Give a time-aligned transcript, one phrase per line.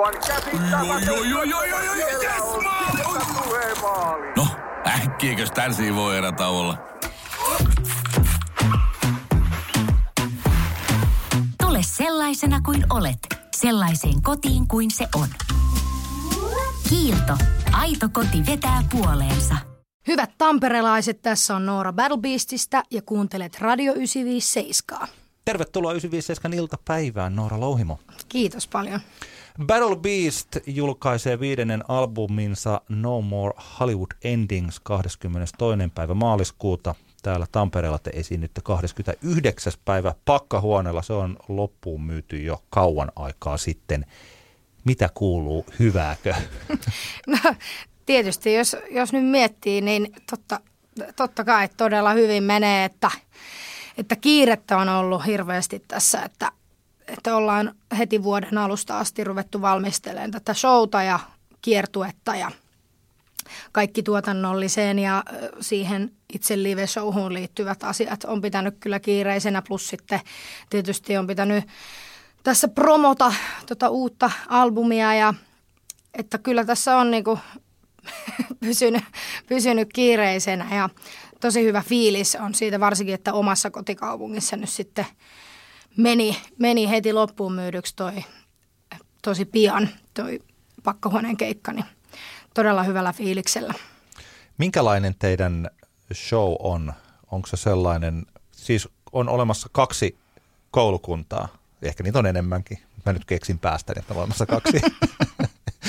[0.00, 0.14] Aivan
[2.22, 3.02] yes, maali!
[3.82, 4.32] Maaliin.
[4.36, 4.46] No,
[4.86, 6.78] äkkiäkös tän voi erä olla?
[11.62, 13.18] Tule sellaisena kuin olet,
[13.56, 15.28] sellaiseen kotiin kuin se on.
[16.88, 17.36] Kiilto.
[17.72, 19.56] Aito koti vetää puoleensa.
[20.06, 25.08] Hyvät tamperelaiset, tässä on Noora Battlebeastista ja kuuntelet Radio 957.
[25.44, 27.98] Tervetuloa 957 iltapäivään, Noora Louhimo.
[28.28, 29.00] Kiitos paljon.
[29.66, 35.58] Battle Beast julkaisee viidennen albuminsa No More Hollywood Endings 22.
[35.94, 36.94] päivä maaliskuuta.
[37.22, 39.72] Täällä Tampereella te esiinnytte 29.
[39.84, 41.02] päivä pakkahuoneella.
[41.02, 44.06] Se on loppuun myyty jo kauan aikaa sitten.
[44.84, 46.34] Mitä kuuluu, hyvääkö?
[47.26, 47.38] No,
[48.06, 50.60] tietysti jos, jos nyt miettii, niin totta,
[51.16, 53.10] totta kai todella hyvin menee, että,
[53.98, 56.52] että kiirettä on ollut hirveästi tässä, että,
[57.10, 61.20] että ollaan heti vuoden alusta asti ruvettu valmistelemaan tätä showta ja
[61.62, 62.50] kiertuetta ja
[63.72, 65.24] kaikki tuotannolliseen ja
[65.60, 70.20] siihen itse live-showhun liittyvät asiat on pitänyt kyllä kiireisenä, plus sitten
[70.70, 71.64] tietysti on pitänyt
[72.42, 73.32] tässä promota
[73.66, 75.34] tota uutta albumia ja
[76.14, 77.38] että kyllä tässä on niinku
[78.60, 79.04] pysynyt,
[79.46, 80.88] pysynyt kiireisenä ja
[81.40, 85.06] tosi hyvä fiilis on siitä varsinkin, että omassa kotikaupungissa nyt sitten
[85.96, 88.24] meni, meni heti loppuun myydyksi toi
[89.22, 90.40] tosi pian toi
[90.82, 91.84] pakkahuoneen keikka, niin
[92.54, 93.74] todella hyvällä fiiliksellä.
[94.58, 95.70] Minkälainen teidän
[96.14, 96.92] show on?
[97.30, 100.18] Onko se sellainen, siis on olemassa kaksi
[100.70, 101.48] koulukuntaa,
[101.82, 102.78] ehkä niitä on enemmänkin.
[103.06, 104.80] Mä nyt keksin päästä, että on olemassa kaksi.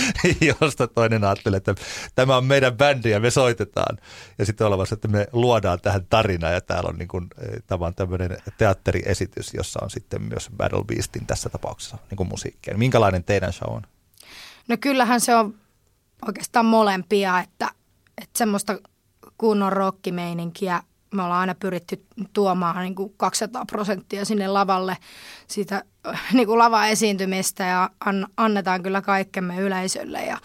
[0.62, 1.76] josta toinen ajattelee, että
[2.16, 3.98] tämä on meidän bändi ja me soitetaan.
[4.38, 7.28] Ja sitten olemassa, että me luodaan tähän tarina ja täällä on, niin kuin,
[7.80, 12.78] on tämmöinen teatteriesitys, jossa on sitten myös Battle Beastin tässä tapauksessa niin kuin musiikkia.
[12.78, 13.82] Minkälainen teidän show on?
[14.68, 15.54] No kyllähän se on
[16.28, 17.70] oikeastaan molempia, että,
[18.22, 18.80] että semmoista
[19.38, 24.98] kunnon rockimeininkiä me ollaan aina pyritty tuomaan niin kuin 200 prosenttia sinne lavalle
[25.48, 25.84] siitä
[26.34, 30.38] niin kuin lava-esiintymistä ja an, annetaan kyllä kaikkemme yleisölle ja,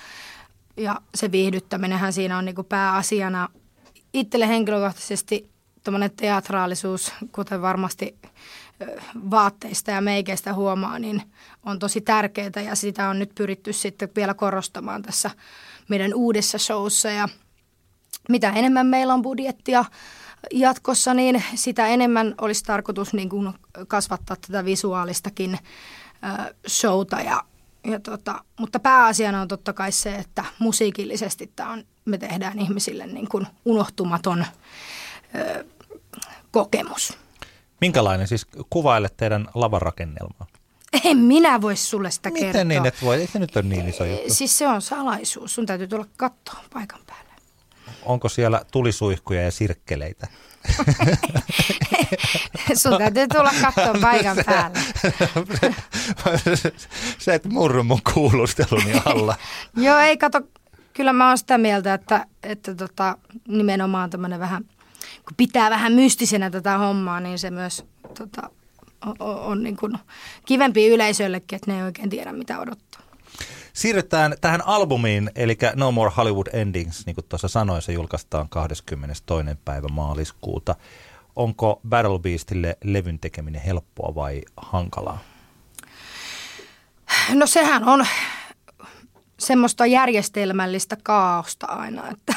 [0.77, 3.49] ja se viihdyttäminenhän siinä on niin kuin pääasiana.
[4.13, 5.51] Itselle henkilökohtaisesti
[5.85, 8.17] tuommoinen teatraalisuus, kuten varmasti
[8.83, 9.01] ö,
[9.31, 11.23] vaatteista ja meikeistä huomaa, niin
[11.65, 15.31] on tosi tärkeää ja sitä on nyt pyritty sitten vielä korostamaan tässä
[15.89, 17.29] meidän uudessa showssa ja
[18.29, 19.85] mitä enemmän meillä on budjettia
[20.53, 23.53] jatkossa, niin sitä enemmän olisi tarkoitus niin kuin
[23.89, 25.59] kasvattaa tätä visuaalistakin
[26.69, 27.21] showta.
[27.21, 27.45] Ja,
[27.87, 33.07] ja tota, mutta pääasiana on totta kai se, että musiikillisesti tämä on, me tehdään ihmisille
[33.07, 34.47] niin kuin unohtumaton
[35.35, 35.65] ö,
[36.51, 37.19] kokemus.
[37.81, 40.47] Minkälainen siis kuvaile teidän lavarakennelmaa?
[41.05, 42.65] En minä voi sulle sitä Miten kertoa.
[42.65, 43.17] niin, että voi?
[43.17, 44.35] Ei se nyt ole niin iso juttu.
[44.35, 45.55] Siis se on salaisuus.
[45.55, 47.26] Sun täytyy tulla kattoon paikan päälle.
[48.07, 50.27] Onko siellä tulisuihkuja ja sirkkeleitä?
[52.83, 54.79] Sun täytyy tulla kattoon paikan päälle.
[57.19, 59.37] se, että murru mun kuulusteluni alla.
[59.77, 60.41] Joo, ei kato,
[60.95, 63.19] kyllä mä oon sitä mieltä, että, että tota,
[63.49, 64.65] nimenomaan tämmöinen vähän,
[65.25, 67.85] kun pitää vähän mystisenä tätä hommaa, niin se myös
[68.19, 68.51] tota,
[69.07, 69.99] on, on niin kuin
[70.47, 73.01] kivempi yleisöllekin, että ne ei oikein tiedä mitä odottaa.
[73.77, 79.57] Siirrytään tähän albumiin, eli No More Hollywood Endings, niin kuin tuossa sanoin, se julkaistaan 22.
[79.65, 80.75] päivä maaliskuuta.
[81.37, 85.19] Onko Battle Beastille levyn tekeminen helppoa vai hankalaa?
[87.31, 88.07] No sehän on
[89.39, 92.35] semmoista järjestelmällistä kaaosta aina, että,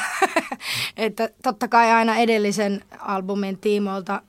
[0.96, 4.22] että totta kai aina edellisen albumin tiimoilta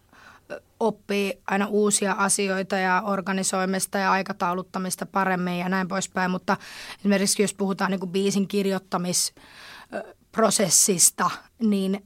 [0.82, 6.58] oppii aina uusia asioita ja organisoimista ja aikatauluttamista paremmin ja näin poispäin, mutta
[7.00, 12.06] esimerkiksi jos puhutaan niin kuin biisin kirjoittamisprosessista, niin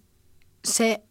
[0.68, 1.02] se,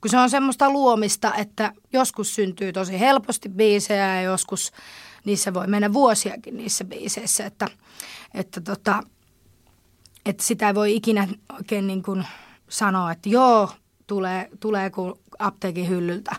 [0.00, 4.72] kun se on semmoista luomista, että joskus syntyy tosi helposti biisejä ja joskus
[5.24, 7.68] niissä voi mennä vuosiakin niissä biiseissä, että,
[8.34, 9.02] että, tota,
[10.26, 12.26] että sitä ei voi ikinä oikein niin kuin
[12.68, 13.70] sanoa, että joo,
[14.06, 16.36] tulee, tulee kuin apteekin hyllyltä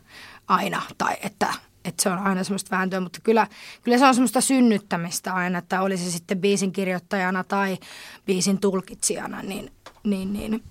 [0.48, 1.54] aina, tai että,
[1.86, 3.48] että se on aina semmoista vääntöä, mutta kyllä,
[3.84, 7.78] kyllä se on semmoista synnyttämistä aina, että oli se sitten biisin kirjoittajana tai
[8.26, 9.72] biisin tulkitsijana, niin,
[10.04, 10.64] niin, niin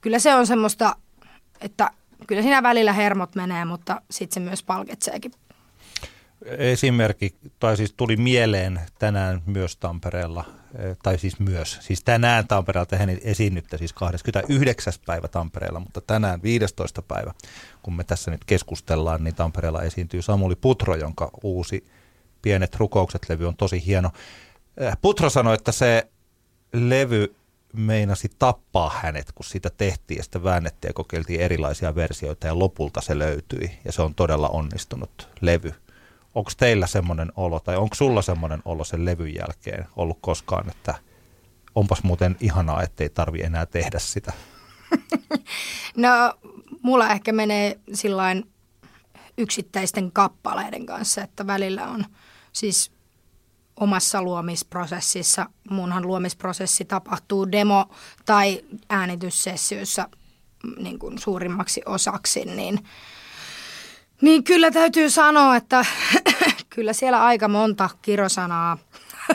[0.00, 0.96] kyllä se on semmoista,
[1.60, 1.90] että
[2.26, 5.32] kyllä siinä välillä hermot menee, mutta sitten se myös palkitseekin
[6.44, 10.44] Esimerkki, tai siis tuli mieleen tänään myös Tampereella,
[10.78, 14.92] eh, tai siis myös, siis tänään Tampereella te esiinnytte siis 29.
[15.06, 17.02] päivä Tampereella, mutta tänään 15.
[17.02, 17.34] päivä,
[17.82, 21.86] kun me tässä nyt keskustellaan, niin Tampereella esiintyy Samuli Putro, jonka uusi
[22.42, 24.10] Pienet rukoukset-levy on tosi hieno.
[24.82, 26.08] Äh, Putro sanoi, että se
[26.72, 27.34] levy
[27.72, 33.00] meinasi tappaa hänet, kun sitä tehtiin ja sitä väännettiin ja kokeiltiin erilaisia versioita ja lopulta
[33.00, 35.74] se löytyi ja se on todella onnistunut levy.
[36.36, 40.94] Onko teillä semmoinen olo tai onko sulla semmoinen olo sen levyn jälkeen ollut koskaan, että
[41.74, 44.32] onpas muuten ihanaa, ettei tarvi enää tehdä sitä?
[45.96, 46.10] No,
[46.82, 48.50] mulla ehkä menee sillain
[49.38, 52.04] yksittäisten kappaleiden kanssa, että välillä on
[52.52, 52.92] siis
[53.76, 57.94] omassa luomisprosessissa, munhan luomisprosessi tapahtuu demo-
[58.24, 60.08] tai äänityssessioissa
[60.64, 62.78] mm, niin kuin suurimmaksi osaksi, niin,
[64.20, 65.84] niin kyllä täytyy sanoa, että
[66.74, 68.78] kyllä siellä aika monta kirosanaa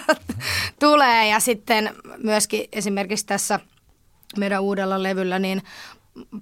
[0.79, 1.27] tulee.
[1.27, 3.59] Ja sitten myöskin esimerkiksi tässä
[4.37, 5.61] meidän uudella levyllä, niin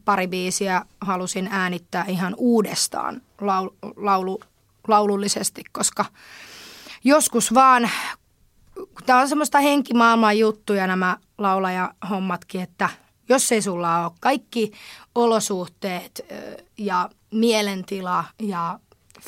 [0.06, 4.39] pari biisiä halusin äänittää ihan uudestaan laulu, laulu,
[4.88, 6.06] laulullisesti, koska
[7.03, 7.89] joskus vaan,
[9.06, 12.89] tämä on semmoista henkimaailman juttuja nämä laulajahommatkin, että
[13.30, 14.71] jos ei sulla ole kaikki
[15.24, 16.25] olosuhteet
[16.77, 18.80] ja mielentila ja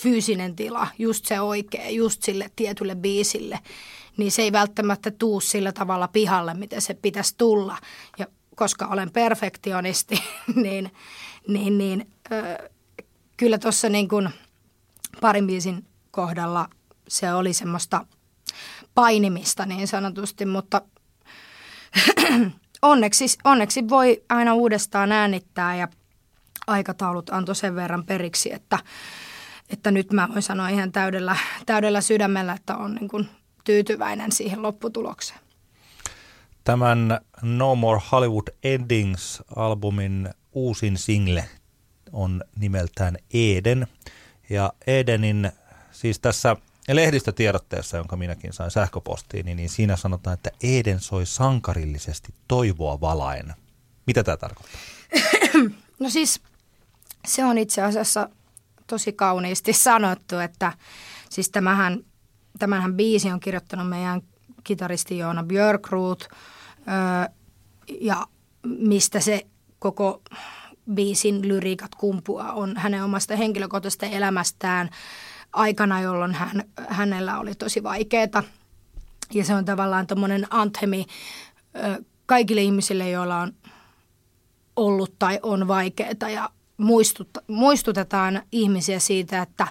[0.01, 3.59] fyysinen tila, just se oikea, just sille tietylle biisille,
[4.17, 7.77] niin se ei välttämättä tuu sillä tavalla pihalle, miten se pitäisi tulla.
[8.19, 10.23] Ja koska olen perfektionisti,
[10.63, 10.91] niin,
[11.47, 12.69] niin, niin ö,
[13.37, 14.29] kyllä tuossa niin kuin
[15.21, 16.69] parin biisin kohdalla
[17.07, 18.05] se oli semmoista
[18.95, 20.81] painimista niin sanotusti, mutta
[22.81, 25.87] onneksi, onneksi voi aina uudestaan äänittää ja
[26.67, 28.79] aikataulut antoi sen verran periksi, että,
[29.69, 33.29] että nyt mä voin sanoa ihan täydellä, täydellä sydämellä, että on niin kuin
[33.63, 35.39] tyytyväinen siihen lopputulokseen.
[36.63, 41.45] Tämän No More Hollywood Endings-albumin uusin single
[42.11, 43.87] on nimeltään Eden.
[44.49, 45.51] Ja Edenin,
[45.91, 46.55] siis tässä
[46.95, 53.53] lehdistötiedotteessa, jonka minäkin sain sähköpostiin, niin, niin siinä sanotaan, että Eden soi sankarillisesti toivoa valaen.
[54.07, 54.81] Mitä tämä tarkoittaa?
[55.99, 56.41] No siis
[57.25, 58.29] se on itse asiassa
[58.87, 60.73] tosi kauniisti sanottu, että
[61.29, 61.99] siis tämähän,
[62.59, 64.21] tämähän biisi on kirjoittanut meidän
[64.63, 66.29] kitaristi Joona Björkruut
[68.01, 68.27] ja
[68.63, 69.45] mistä se
[69.79, 70.21] koko
[70.93, 74.89] biisin lyriikat kumpuaa on hänen omasta henkilökohtaisesta elämästään
[75.53, 78.43] aikana, jolloin hän, hänellä oli tosi vaikeaa.
[79.33, 81.05] Ja se on tavallaan tuommoinen anthemi
[82.25, 83.53] kaikille ihmisille, joilla on
[84.75, 89.67] ollut tai on vaikeaa ja muistut, muistutetaan ihmisiä siitä, että,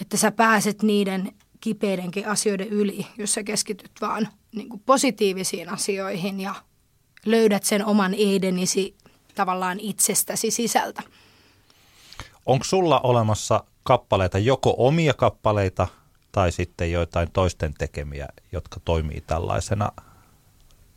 [0.00, 6.40] että sä pääset niiden kipeidenkin asioiden yli, jos sä keskityt vaan niin kuin positiivisiin asioihin
[6.40, 6.54] ja
[7.26, 8.94] löydät sen oman Edenisi
[9.34, 11.02] tavallaan itsestäsi sisältä.
[12.46, 15.86] Onko sulla olemassa kappaleita, joko omia kappaleita
[16.32, 19.92] tai sitten joitain toisten tekemiä, jotka toimii tällaisena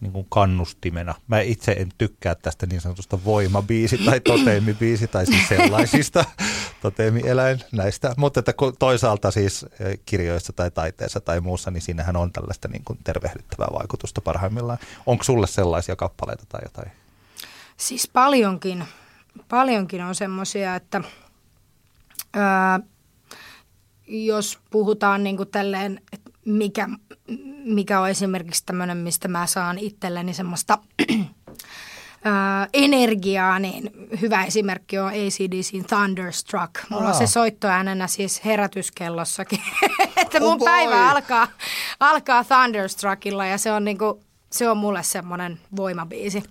[0.01, 1.15] niin kuin kannustimena.
[1.27, 6.25] Mä itse en tykkää tästä niin sanotusta voimabiisi tai toteemibiisi tai siis sellaisista
[6.81, 12.31] toteemieläin näistä, mutta että toisaalta siis eh, kirjoissa tai taiteessa tai muussa, niin siinähän on
[12.31, 14.79] tällaista niin kuin tervehdyttävää vaikutusta parhaimmillaan.
[15.05, 16.91] Onko sulle sellaisia kappaleita tai jotain?
[17.77, 18.83] Siis paljonkin,
[19.49, 21.01] paljonkin on semmoisia, että
[22.33, 22.79] ää,
[24.07, 26.89] jos puhutaan niin kuin tälleen, että mikä,
[27.65, 30.77] mikä on esimerkiksi tämmöinen, mistä mä saan itselleni semmoista
[32.23, 33.91] ää, energiaa, niin
[34.21, 36.71] hyvä esimerkki on ACDCin Thunderstruck.
[36.89, 37.09] Mulla Aa.
[37.09, 39.59] on se soittoäänenä siis herätyskellossakin,
[40.21, 41.47] että mun oh päivä alkaa,
[41.99, 46.43] alkaa Thunderstruckilla ja se on, niinku, se on mulle semmoinen voimabiisi.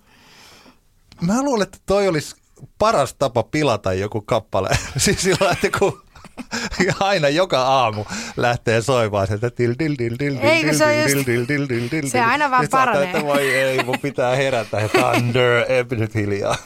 [1.21, 2.42] Mä luulen, että toi olisi
[2.79, 4.69] paras tapa pilata joku kappale.
[4.97, 6.03] siis sillä että kun
[7.01, 8.05] aina joka aamu
[8.37, 12.51] lähtee soimaan sieltä til til til Eikö se til til til til til Se aina
[12.51, 13.05] vaan paranee.
[13.05, 16.57] Että voi ei, mun pitää herätä thunder, nyt hiljaa.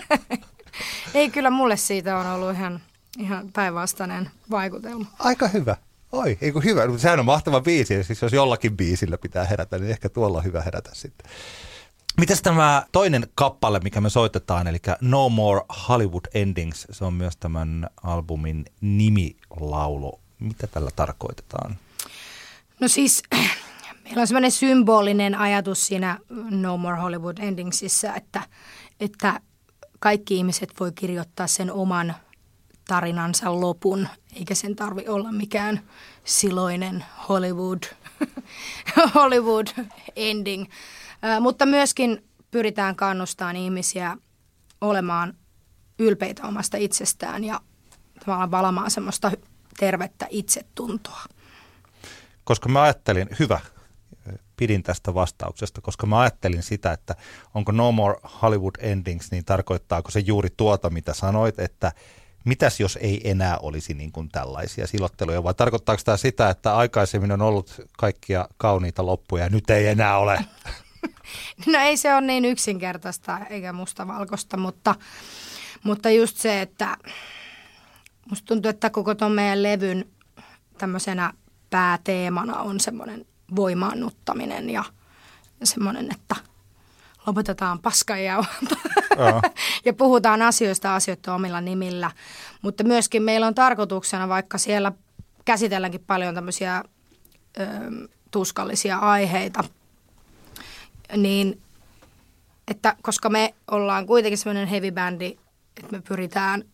[1.14, 2.80] ei kyllä mulle siitä on ollut ihan,
[3.18, 5.06] ihan päinvastainen vaikutelma.
[5.18, 5.76] Aika hyvä.
[6.12, 6.98] Oi, ei kun hyvä.
[6.98, 8.04] Sehän on mahtava biisi.
[8.04, 11.30] Siis jos jollakin biisillä pitää herätä, niin ehkä tuolla on hyvä herätä sitten.
[12.18, 17.36] Mitäs tämä toinen kappale, mikä me soitetaan, eli No More Hollywood Endings, se on myös
[17.36, 20.20] tämän albumin nimilaulu.
[20.38, 21.76] Mitä tällä tarkoitetaan?
[22.80, 23.22] No siis
[24.04, 26.18] meillä on semmoinen symbolinen ajatus siinä
[26.50, 28.42] No More Hollywood Endingsissa, että,
[29.00, 29.40] että
[29.98, 32.14] kaikki ihmiset voi kirjoittaa sen oman
[32.88, 35.80] tarinansa lopun, eikä sen tarvi olla mikään
[36.24, 37.82] siloinen Hollywood,
[39.14, 39.66] Hollywood
[40.16, 40.66] ending–
[41.40, 44.16] mutta myöskin pyritään kannustamaan ihmisiä
[44.80, 45.34] olemaan
[45.98, 47.60] ylpeitä omasta itsestään ja
[48.24, 49.32] tavallaan valamaan semmoista
[49.78, 51.24] tervettä itsetuntoa.
[52.44, 53.60] koska mä ajattelin, hyvä,
[54.56, 57.14] pidin tästä vastauksesta, koska mä ajattelin sitä, että
[57.54, 61.92] onko No More Hollywood Endings, niin tarkoittaako se juuri tuota, mitä sanoit, että
[62.44, 67.32] mitäs jos ei enää olisi niin kuin tällaisia silotteluja, vai tarkoittaako tämä sitä, että aikaisemmin
[67.32, 70.44] on ollut kaikkia kauniita loppuja ja nyt ei enää ole?
[71.66, 74.94] No ei se ole niin yksinkertaista eikä mustavalkoista, mutta,
[75.82, 76.96] mutta just se, että
[78.30, 80.04] musta tuntuu, että koko tuon meidän levyn
[80.78, 81.32] tämmöisenä
[81.70, 83.26] pääteemana on semmoinen
[83.56, 84.84] voimaannuttaminen ja
[85.64, 86.36] semmoinen, että
[87.26, 88.76] lopetetaan paskanjauhanta
[89.84, 92.10] ja puhutaan asioista asioita omilla nimillä.
[92.62, 94.92] Mutta myöskin meillä on tarkoituksena, vaikka siellä
[95.44, 96.84] käsitelläänkin paljon tämmöisiä
[97.60, 97.64] ö,
[98.30, 99.64] tuskallisia aiheita,
[101.16, 101.62] niin
[102.68, 105.38] että koska me ollaan kuitenkin semmoinen heavy bändi,
[105.76, 106.64] että me pyritään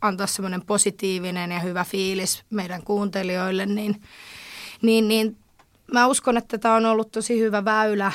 [0.00, 4.02] antaa semmoinen positiivinen ja hyvä fiilis meidän kuuntelijoille, niin,
[4.82, 5.36] niin, niin
[5.92, 8.12] mä uskon, että tämä on ollut tosi hyvä väylä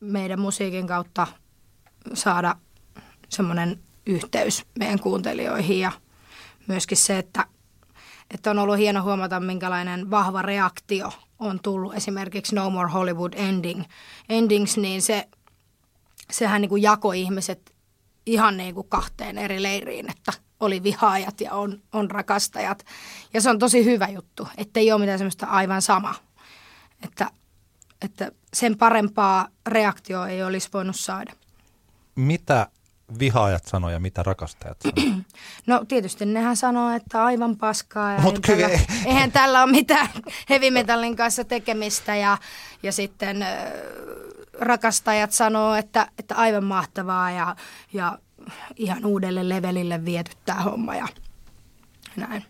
[0.00, 1.26] meidän musiikin kautta
[2.14, 2.56] saada
[3.28, 5.92] semmoinen yhteys meidän kuuntelijoihin ja
[6.66, 7.44] myöskin se, että,
[8.34, 13.84] että on ollut hieno huomata, minkälainen vahva reaktio on tullut esimerkiksi No More Hollywood Ending,
[14.28, 15.28] Endings, niin se,
[16.30, 17.74] sehän niin kuin jakoi ihmiset
[18.26, 22.86] ihan niin kuin kahteen eri leiriin, että oli vihaajat ja on, on rakastajat.
[23.34, 26.14] Ja se on tosi hyvä juttu, että ei ole mitään semmoista aivan sama.
[27.02, 27.30] Että,
[28.02, 31.32] että sen parempaa reaktioa ei olisi voinut saada.
[32.14, 32.66] Mitä
[33.18, 35.18] vihaajat sanoo ja mitä rakastajat sanoo?
[35.66, 39.70] No tietysti nehän sanoo, että aivan paskaa ja Mut kyllä tällä, ei- eihän tällä ole
[39.72, 40.08] mitään
[40.50, 42.38] heavy metallin kanssa tekemistä ja,
[42.82, 43.46] ja sitten
[44.60, 47.56] rakastajat sanoo, että, että aivan mahtavaa ja,
[47.92, 48.18] ja
[48.76, 51.08] ihan uudelle levelille viety tämä homma ja
[52.16, 52.44] näin.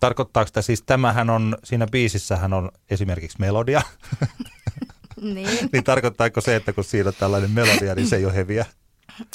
[0.00, 3.82] Tarkoittaako sitä siis, tämähän on, siinä biisissähän on esimerkiksi melodia,
[5.20, 5.68] Niin.
[5.72, 8.66] niin tarkoittaako se, että kun siinä on tällainen melodia, niin se ei ole heviä?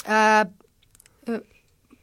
[0.06, 0.46] Ää,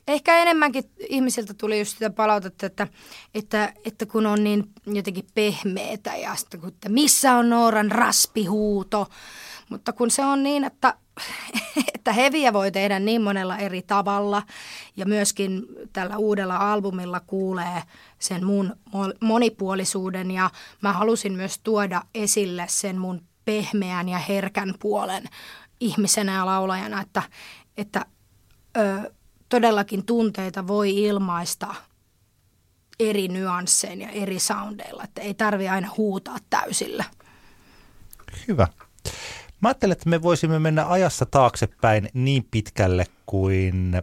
[0.08, 2.88] ehkä enemmänkin ihmisiltä tuli just sitä palautetta, että,
[3.36, 9.08] että, että kun on niin jotenkin pehmeetä ja sitten että missä on Nooran raspihuuto.
[9.70, 10.94] Mutta kun se on niin, että,
[11.96, 14.44] että heviä voi tehdä niin monella eri tavalla
[14.98, 17.84] ja myöskin tällä uudella albumilla kuulee
[18.20, 20.50] sen mun mo- monipuolisuuden ja
[20.82, 25.24] mä halusin myös tuoda esille sen mun pehmeän ja herkän puolen
[25.80, 27.24] ihmisenä ja laulajana, että,
[27.78, 28.06] että
[28.78, 29.12] ö,
[29.50, 31.76] todellakin tunteita voi ilmaista
[33.00, 37.04] eri nyanssein ja eri soundeilla, että ei tarvi aina huutaa täysillä.
[38.48, 38.68] Hyvä.
[39.62, 44.02] Mä ajattelen, että me voisimme mennä ajassa taaksepäin niin pitkälle kuin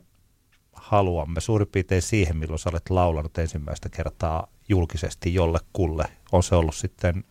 [0.73, 1.41] haluamme.
[1.41, 6.05] Suurin piirtein siihen, milloin sä olet laulanut ensimmäistä kertaa julkisesti jollekulle.
[6.33, 7.25] On se ollut sitten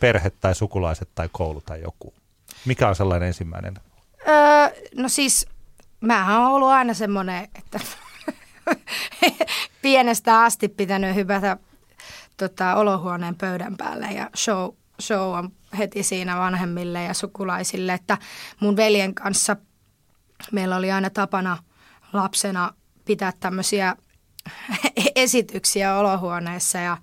[0.00, 2.14] perhe tai sukulaiset tai koulu tai joku.
[2.64, 3.74] Mikä on sellainen ensimmäinen?
[4.28, 5.46] Öö, no siis,
[6.04, 7.80] mähän on ollut aina semmoinen, että
[9.82, 11.56] pienestä asti pitänyt hypätä
[12.36, 14.70] tota, olohuoneen pöydän päälle ja show,
[15.02, 18.18] show on heti siinä vanhemmille ja sukulaisille, että
[18.60, 19.56] mun veljen kanssa
[20.52, 21.58] meillä oli aina tapana
[22.12, 23.96] lapsena pitää tämmöisiä
[25.16, 26.96] esityksiä olohuoneessa ja,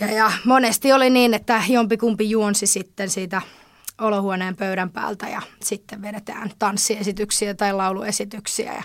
[0.00, 3.42] ja, ja monesti oli niin, että jompikumpi juonsi sitten siitä
[4.00, 8.72] olohuoneen pöydän päältä ja sitten vedetään tanssiesityksiä tai lauluesityksiä.
[8.72, 8.82] Ja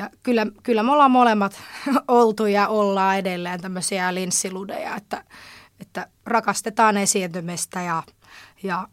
[0.00, 1.60] ja kyllä, kyllä me ollaan molemmat
[2.08, 5.24] oltu ja ollaan edelleen tämmöisiä linssiludeja, että,
[5.80, 8.02] että rakastetaan esiintymistä ja,
[8.62, 8.88] ja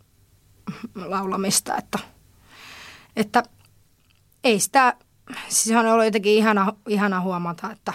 [0.96, 2.00] laulamista, että,
[3.16, 3.44] että
[4.44, 4.94] ei sitä,
[5.48, 7.94] siis on ollut jotenkin ihana, ihana huomata, että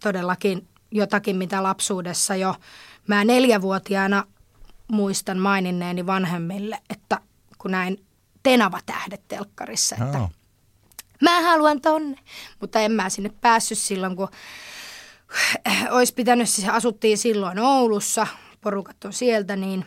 [0.00, 2.54] todellakin jotakin, mitä lapsuudessa jo
[3.06, 4.24] mä neljävuotiaana
[4.90, 7.20] muistan maininneeni vanhemmille, että
[7.58, 8.04] kun näin
[8.42, 10.30] Tenava-tähdet telkkarissa, että Joo.
[11.20, 12.16] mä haluan tonne.
[12.60, 14.28] Mutta en mä sinne päässyt silloin, kun
[15.90, 18.26] olisi pitänyt, siis asuttiin silloin Oulussa,
[18.60, 19.86] porukat on sieltä, niin,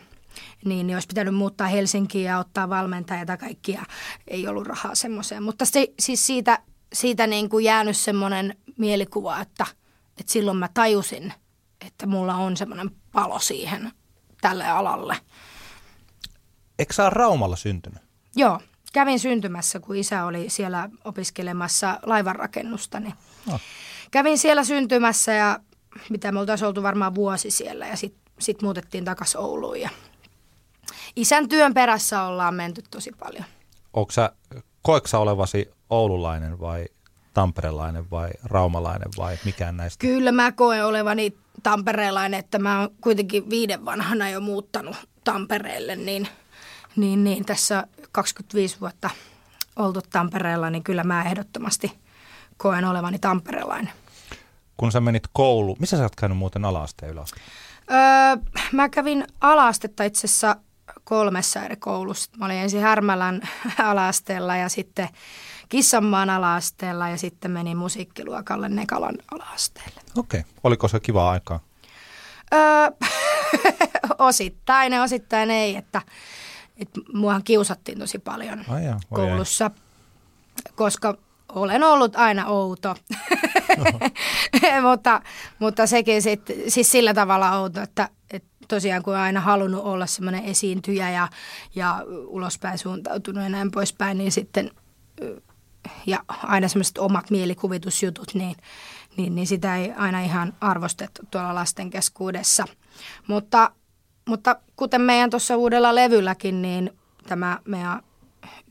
[0.64, 3.84] niin, niin olisi pitänyt muuttaa Helsinkiin ja ottaa valmentajia ja kaikkia.
[4.28, 5.42] Ei ollut rahaa semmoiseen.
[5.42, 6.58] Mutta se, siis siitä,
[6.92, 9.66] siitä niin kuin jäänyt semmoinen mielikuva, että,
[10.20, 11.32] että silloin mä tajusin,
[11.86, 13.92] että mulla on semmoinen palo siihen
[14.48, 15.16] tälle alalle.
[16.78, 18.02] Eikö sä ole Raumalla syntynyt?
[18.36, 18.60] Joo,
[18.92, 23.00] kävin syntymässä, kun isä oli siellä opiskelemassa laivanrakennusta.
[23.00, 23.14] Niin
[23.46, 23.58] No.
[24.10, 25.58] Kävin siellä syntymässä ja
[26.10, 29.80] mitä me oltaisiin oltu varmaan vuosi siellä ja sitten sit muutettiin takaisin Ouluun.
[29.80, 29.90] Ja
[31.16, 33.44] isän työn perässä ollaan menty tosi paljon.
[33.92, 34.32] Onko sä,
[34.82, 36.86] koetko sä olevasi oululainen vai
[37.34, 40.06] tamperelainen vai raumalainen vai mikään näistä?
[40.06, 46.28] Kyllä mä koen olevani tamperelainen, että mä oon kuitenkin viiden vanhana jo muuttanut Tampereelle, niin,
[46.96, 49.10] niin, niin tässä 25 vuotta
[49.76, 51.98] oltu Tampereella, niin kyllä mä ehdottomasti
[52.56, 53.92] koen olevani tamperelainen.
[54.76, 57.40] Kun sä menit kouluun, missä sä oot käynyt muuten ala-asteen yläaste?
[57.90, 60.56] Öö, mä kävin alaastetta itse asiassa
[61.04, 62.30] kolmessa eri koulussa.
[62.38, 63.40] Mä olin ensin Härmälän
[63.78, 65.08] alaasteella ja sitten
[65.68, 70.00] Kissanmaan alaasteella ja sitten menin musiikkiluokalle Nekalan alaasteelle.
[70.16, 70.40] Okei.
[70.40, 70.52] Okay.
[70.64, 71.60] Oliko se kiva aikaa?
[72.54, 72.60] Öö,
[74.18, 76.02] osittain ja osittain ei, että,
[76.76, 79.70] että muahan kiusattiin tosi paljon Ai jaa, voi koulussa,
[80.74, 81.18] koska
[81.54, 82.94] olen ollut aina outo.
[84.90, 85.22] mutta,
[85.58, 90.44] mutta sekin sit, siis sillä tavalla outo, että, että tosiaan kun aina halunnut olla semmoinen
[90.44, 91.28] esiintyjä ja,
[91.74, 94.70] ja ulospäin suuntautunut ja näin poispäin, niin sitten
[96.06, 98.56] ja aina semmoiset omat mielikuvitusjutut, niin,
[99.16, 102.64] niin, niin sitä ei aina ihan arvostettu tuolla lasten keskuudessa.
[103.26, 103.70] Mutta,
[104.28, 106.90] mutta kuten meidän tuossa uudella levylläkin, niin
[107.28, 108.02] tämä meidän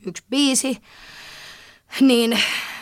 [0.06, 0.78] yksi biisi,
[2.02, 2.40] niin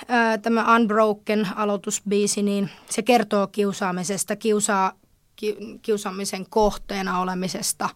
[0.08, 4.94] ää, tämä Unbroken aloitusbiisi, niin se kertoo kiusaamisesta, kiusaa,
[5.36, 7.90] ki, kiusaamisen kohteena olemisesta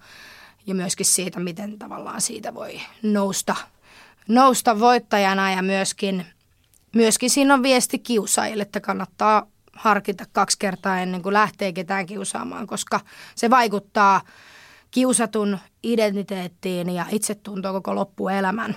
[0.67, 3.55] ja myöskin siitä, miten tavallaan siitä voi nousta,
[4.27, 6.25] nousta voittajana ja myöskin,
[6.95, 12.67] myöskin siinä on viesti kiusaajille, että kannattaa harkita kaksi kertaa ennen kuin lähtee ketään kiusaamaan,
[12.67, 12.99] koska
[13.35, 14.21] se vaikuttaa
[14.91, 18.75] kiusatun identiteettiin ja itsetuntoon koko loppuelämän.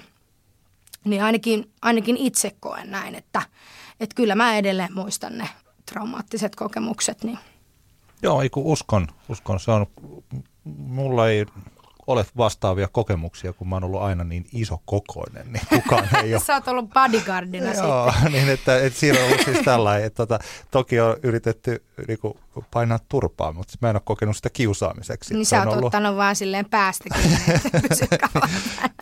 [1.04, 3.42] Niin ainakin, ainakin itse koen näin, että,
[4.00, 5.48] että kyllä mä edelleen muistan ne
[5.86, 7.24] traumaattiset kokemukset.
[7.24, 7.38] Niin.
[8.22, 9.60] Joo, uskon, uskon.
[9.60, 9.86] Se on,
[10.64, 11.46] mulla ei
[12.08, 16.42] ole vastaavia kokemuksia, kun mä oon ollut aina niin iso kokoinen, niin kukaan ei ole.
[16.42, 18.32] Sä oot ollut bodyguardina Joo, sitten.
[18.32, 20.38] niin että, että siinä on ollut siis tällainen, että tota,
[20.70, 22.34] toki on yritetty niin kuin,
[22.70, 25.34] painaa turpaa, mutta mä en ole kokenut sitä kiusaamiseksi.
[25.34, 28.50] Niin Se sä on oot ollut- ottanut vaan silleen päästä kiinni, että pysy kauan.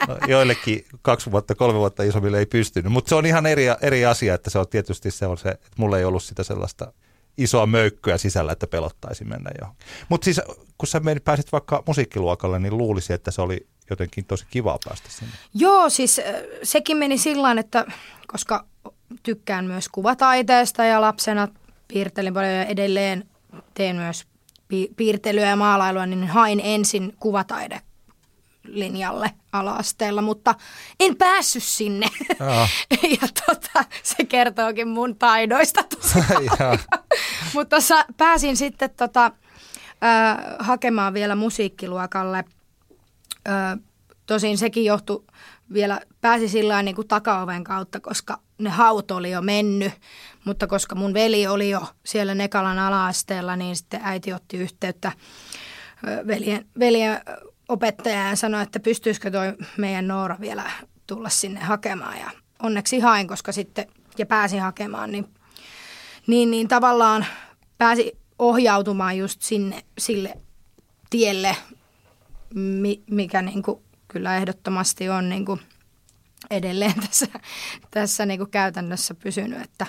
[0.09, 4.07] No, joillekin kaksi vuotta, kolme vuotta isommille ei pystynyt, mutta se on ihan eri, eri
[4.07, 6.93] asia, että se on tietysti se, on se että mulla ei ollut sitä sellaista
[7.39, 9.87] isoa möykkyä sisällä, että pelottaisi mennä johonkin.
[10.09, 10.41] Mutta siis
[10.79, 15.09] kun sä menit, pääsit vaikka musiikkiluokalle, niin luulisi, että se oli jotenkin tosi kivaa päästä
[15.11, 15.33] sinne.
[15.55, 16.25] Joo, siis äh,
[16.63, 17.87] sekin meni sillä että
[18.27, 18.67] koska
[19.23, 21.49] tykkään myös kuvataiteesta ja lapsena
[21.89, 23.29] piirtelin paljon ja edelleen
[23.75, 24.25] teen myös
[24.69, 27.81] pi- piirtelyä ja maalailua, niin hain ensin kuvataide
[28.69, 30.55] linjalle ala-asteella, mutta
[31.01, 32.07] en päässyt sinne.
[32.41, 32.69] Joo.
[33.21, 35.85] ja tota, se kertookin mun taidoista
[37.55, 39.25] mutta sa- pääsin sitten tota,
[40.05, 42.45] äh, hakemaan vielä musiikkiluokalle.
[43.49, 43.79] Äh,
[44.27, 45.25] tosin sekin johtui
[45.73, 49.93] vielä, pääsi sillä niin kuin takaoven kautta, koska ne haut oli jo mennyt.
[50.45, 55.13] Mutta koska mun veli oli jo siellä Nekalan ala-asteella, niin sitten äiti otti yhteyttä
[56.09, 57.21] ö, veljen, veljen
[57.69, 60.71] opettajaan ja sanoi, että pystyisikö toi meidän Noora vielä
[61.07, 62.19] tulla sinne hakemaan.
[62.19, 62.31] Ja
[62.63, 63.87] onneksi hain, koska sitten,
[64.19, 65.37] ja pääsin hakemaan, niin
[66.27, 67.27] niin, niin tavallaan
[67.79, 70.35] pääsi ohjautumaan just sinne, sille
[71.11, 71.57] tielle,
[72.55, 75.61] mi, mikä niin kuin kyllä ehdottomasti on niin kuin
[76.51, 77.27] edelleen tässä,
[77.91, 79.63] tässä niin kuin käytännössä pysynyt.
[79.63, 79.87] Että,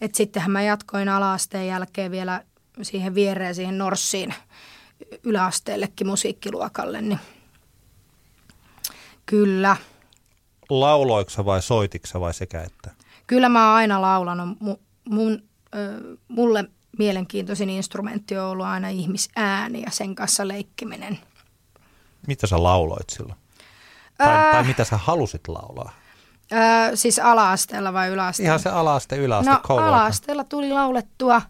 [0.00, 2.44] että sittenhän mä jatkoin ala-asteen jälkeen vielä
[2.82, 4.34] siihen viereen, siihen Norssiin
[5.24, 7.18] yläasteellekin musiikkiluokalle, niin
[9.26, 9.76] kyllä.
[10.70, 12.90] Lauloiksa vai soitiksa vai sekä että?
[13.26, 14.60] Kyllä mä oon aina laulanut.
[14.60, 15.42] Mun, mun,
[15.74, 16.64] ö, mulle
[16.98, 21.18] mielenkiintoisin instrumentti on ollut aina ihmisääni ja sen kanssa leikkiminen.
[22.26, 23.38] Mitä sä lauloit silloin?
[24.18, 24.52] Tai, Ää.
[24.52, 25.92] tai mitä sä halusit laulaa?
[26.92, 28.48] Ö, siis ala-asteella vai yläasteella?
[28.48, 29.96] Ihan se ala-aste, yläaste, No kouluaika.
[29.96, 31.42] ala-asteella tuli laulettua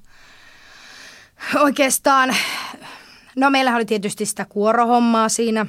[1.61, 2.35] oikeastaan,
[3.37, 5.66] no meillä oli tietysti sitä kuorohommaa siinä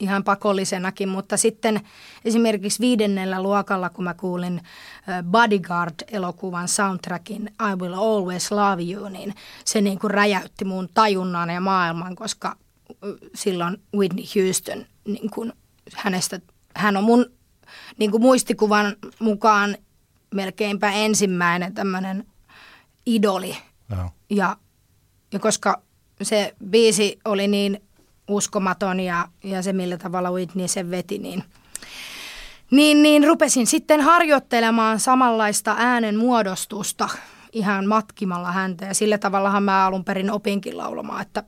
[0.00, 1.80] ihan pakollisenakin, mutta sitten
[2.24, 4.60] esimerkiksi viidennellä luokalla, kun mä kuulin
[5.30, 11.60] Bodyguard-elokuvan soundtrackin I Will Always Love You, niin se niin kuin räjäytti mun tajunnan ja
[11.60, 12.56] maailman, koska
[13.34, 15.52] silloin Whitney Houston, niin kuin
[15.94, 16.40] hänestä,
[16.76, 17.26] hän on mun
[17.98, 19.76] niin kuin muistikuvan mukaan
[20.34, 22.26] melkeinpä ensimmäinen tämmöinen
[23.06, 23.56] idoli.
[23.90, 24.10] Joo.
[24.30, 24.56] Ja,
[25.32, 25.82] ja koska
[26.24, 27.82] se biisi oli niin
[28.28, 31.44] uskomaton ja, ja se millä tavalla Whitney sen veti, niin,
[32.70, 37.08] niin, niin rupesin sitten harjoittelemaan samanlaista äänen muodostusta
[37.52, 38.84] ihan matkimalla häntä.
[38.84, 41.42] Ja sillä tavallahan mä alun perin opinkin laulamaan, että,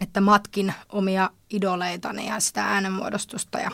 [0.00, 3.58] että matkin omia idoleitani ja sitä äänenmuodostusta.
[3.58, 3.70] Ja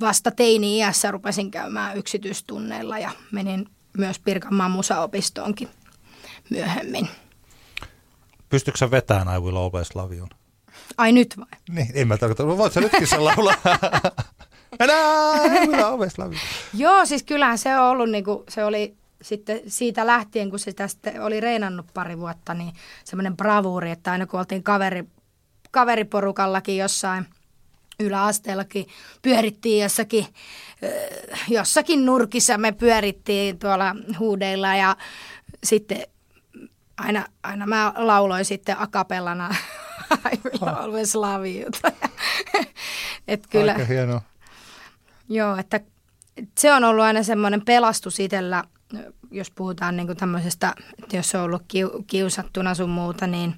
[0.00, 5.68] vasta teini-iässä rupesin käymään yksityistunneilla ja menin myös Pirkanmaan musaopistoonkin
[6.50, 7.08] myöhemmin.
[8.48, 10.28] Pystytkö sä vetämään I Will Always Love You?
[10.98, 11.60] Ai nyt vai?
[11.70, 12.46] Niin, en mä tarkoita.
[12.46, 13.54] Voit sä nytkin sen laulaa?
[15.64, 16.40] I will always love you.
[16.74, 20.72] Joo, siis kyllähän se on ollut, niin kuin, se oli sitten siitä lähtien, kun se
[20.72, 22.72] tästä oli reenannut pari vuotta, niin
[23.04, 25.04] semmoinen bravuuri, että aina kun oltiin kaveri,
[25.70, 27.26] kaveriporukallakin jossain
[28.00, 28.86] yläasteellakin
[29.22, 30.26] pyörittiin jossakin,
[30.84, 34.96] äh, jossakin nurkissa, me pyörittiin tuolla huudeilla ja
[35.64, 36.06] sitten
[36.98, 39.54] aina, aina mä lauloin sitten akapellana
[40.32, 41.70] I will always love you.
[43.28, 44.20] Et kyllä, Aika hienoa.
[45.28, 45.80] Joo, että
[46.58, 48.64] se on ollut aina semmoinen pelastus itsellä,
[49.30, 53.54] jos puhutaan niin kuin tämmöisestä, että jos on ollut kiu- kiusattuna sun muuta, niin,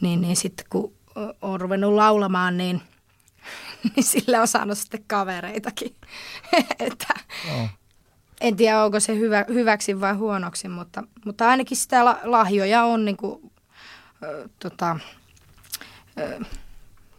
[0.00, 0.94] niin, niin sitten kun
[1.42, 2.82] on ruvennut laulamaan, niin,
[3.96, 5.94] niin sillä on saanut sitten kavereitakin.
[6.78, 7.14] että,
[7.48, 7.68] Joo.
[8.40, 13.04] En tiedä, onko se hyvä, hyväksi vai huonoksi, mutta, mutta ainakin sitä la- lahjoja on
[13.04, 13.52] niin kuin,
[14.22, 14.96] ö, tota,
[16.18, 16.40] ö,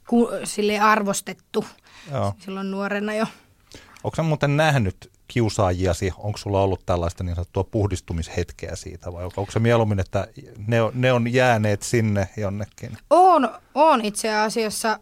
[0.08, 1.66] ku, sille arvostettu
[2.12, 2.34] Joo.
[2.40, 3.26] silloin nuorena jo.
[4.04, 6.12] Onko muuten nähnyt kiusaajiasi?
[6.18, 10.28] Onko sulla ollut tällaista niin sanottua puhdistumishetkeä siitä vai onko se mieluummin, että
[10.68, 12.98] ne on, ne on jääneet sinne jonnekin?
[13.10, 15.00] On, on itse asiassa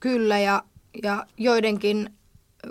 [0.00, 0.62] kyllä ja,
[1.02, 2.17] ja joidenkin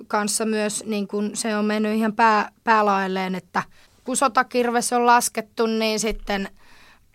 [0.07, 3.63] kanssa myös niin kun se on mennyt ihan pää, päälaelleen, että
[4.03, 6.49] kun sotakirves on laskettu, niin sitten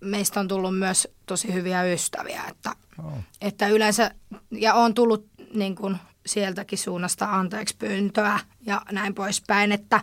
[0.01, 3.13] meistä on tullut myös tosi hyviä ystäviä, että, Oh.
[3.41, 4.11] että yleensä,
[4.51, 10.01] ja on tullut niin kun sieltäkin suunnasta anteeksi pyyntöä ja näin poispäin, että,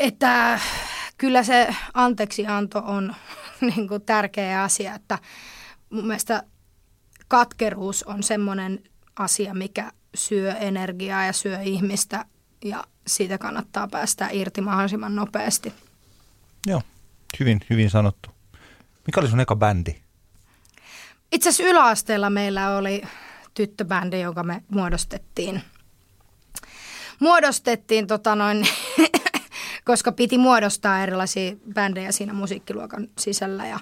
[0.00, 0.60] että
[1.18, 3.14] kyllä se anteeksianto on
[3.60, 5.18] niin kuin tärkeä asia, että
[5.90, 6.42] mun mielestä
[7.28, 8.82] katkeruus on semmoinen
[9.16, 12.24] asia, mikä syö energiaa ja syö ihmistä
[12.64, 15.72] ja siitä kannattaa päästä irti mahdollisimman nopeasti.
[16.66, 16.82] Joo,
[17.40, 18.30] hyvin, hyvin sanottu.
[19.06, 19.94] Mikä oli sun eka bändi?
[21.32, 23.02] Itse asiassa yläasteella meillä oli
[23.54, 25.62] tyttöbändi, joka me muodostettiin.
[27.20, 28.68] Muodostettiin tota noin,
[29.86, 33.66] koska piti muodostaa erilaisia bändejä siinä musiikkiluokan sisällä.
[33.66, 33.80] Ja,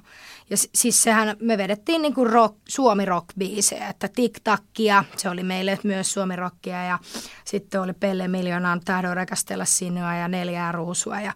[0.50, 5.42] ja si- siis sehän me vedettiin niinku rock, suomi rock biisejä, että TikTakia, se oli
[5.42, 6.98] meille myös suomi rockia ja
[7.44, 11.32] sitten oli Pelle Miljoonaan tahdon rakastella sinua ja neljää ruusua ja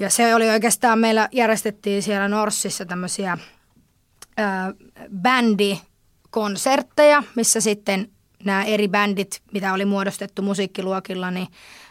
[0.00, 3.38] ja se oli oikeastaan, meillä järjestettiin siellä Norssissa tämmöisiä
[5.22, 8.10] bändikonsertteja, missä sitten
[8.44, 11.48] nämä eri bändit, mitä oli muodostettu musiikkiluokilla, niin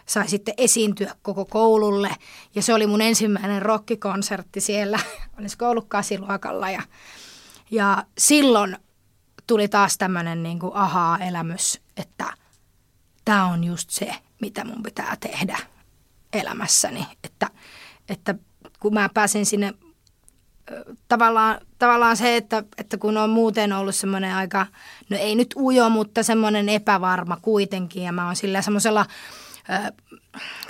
[0.10, 2.10] sai sitten esiintyä koko koululle.
[2.56, 5.00] Ja se oli mun ensimmäinen rockikonsertti siellä,
[5.40, 6.70] olisi ollut kasiluokalla.
[6.70, 6.82] Ja,
[7.72, 8.78] ja silloin
[9.48, 12.34] tuli taas tämmöinen niin ahaa-elämys, että
[13.26, 15.58] tämä on just se, mitä mun pitää tehdä
[16.34, 17.08] elämässäni.
[17.24, 17.50] Että,
[18.10, 18.36] että
[18.80, 19.74] kun mä pääsin sinne
[21.08, 24.66] tavallaan, tavallaan se, että, että kun on muuten ollut semmoinen aika,
[25.10, 28.04] no ei nyt ujo, mutta semmoinen epävarma kuitenkin.
[28.04, 29.06] Ja mä oon sillä semmoisella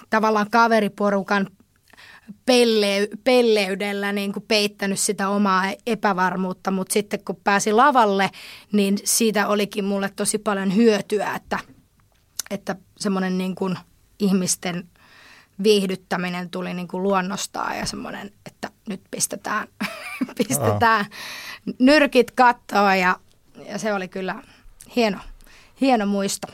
[0.09, 1.47] tavallaan kaveriporukan
[2.45, 8.29] pelle, pelleydellä niin kuin peittänyt sitä omaa epävarmuutta, mutta sitten kun pääsi lavalle,
[8.71, 11.59] niin siitä olikin mulle tosi paljon hyötyä, että,
[12.51, 13.77] että semmoinen niin kuin
[14.19, 14.89] ihmisten
[15.63, 19.67] viihdyttäminen tuli niin kuin luonnostaan ja semmoinen, että nyt pistetään,
[20.47, 21.05] pistetään
[21.79, 23.19] nyrkit kattoon ja,
[23.67, 24.43] ja se oli kyllä
[24.95, 25.19] hieno,
[25.81, 26.47] hieno muisto.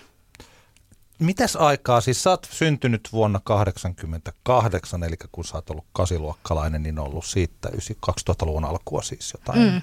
[1.24, 7.00] Mitäs aikaa, siis sä oot syntynyt vuonna 1988, eli kun sä oot ollut kasiluokkalainen, niin
[7.00, 7.70] on ollut siitä
[8.10, 9.60] 2000-luvun alkua siis jotain.
[9.60, 9.82] Mm.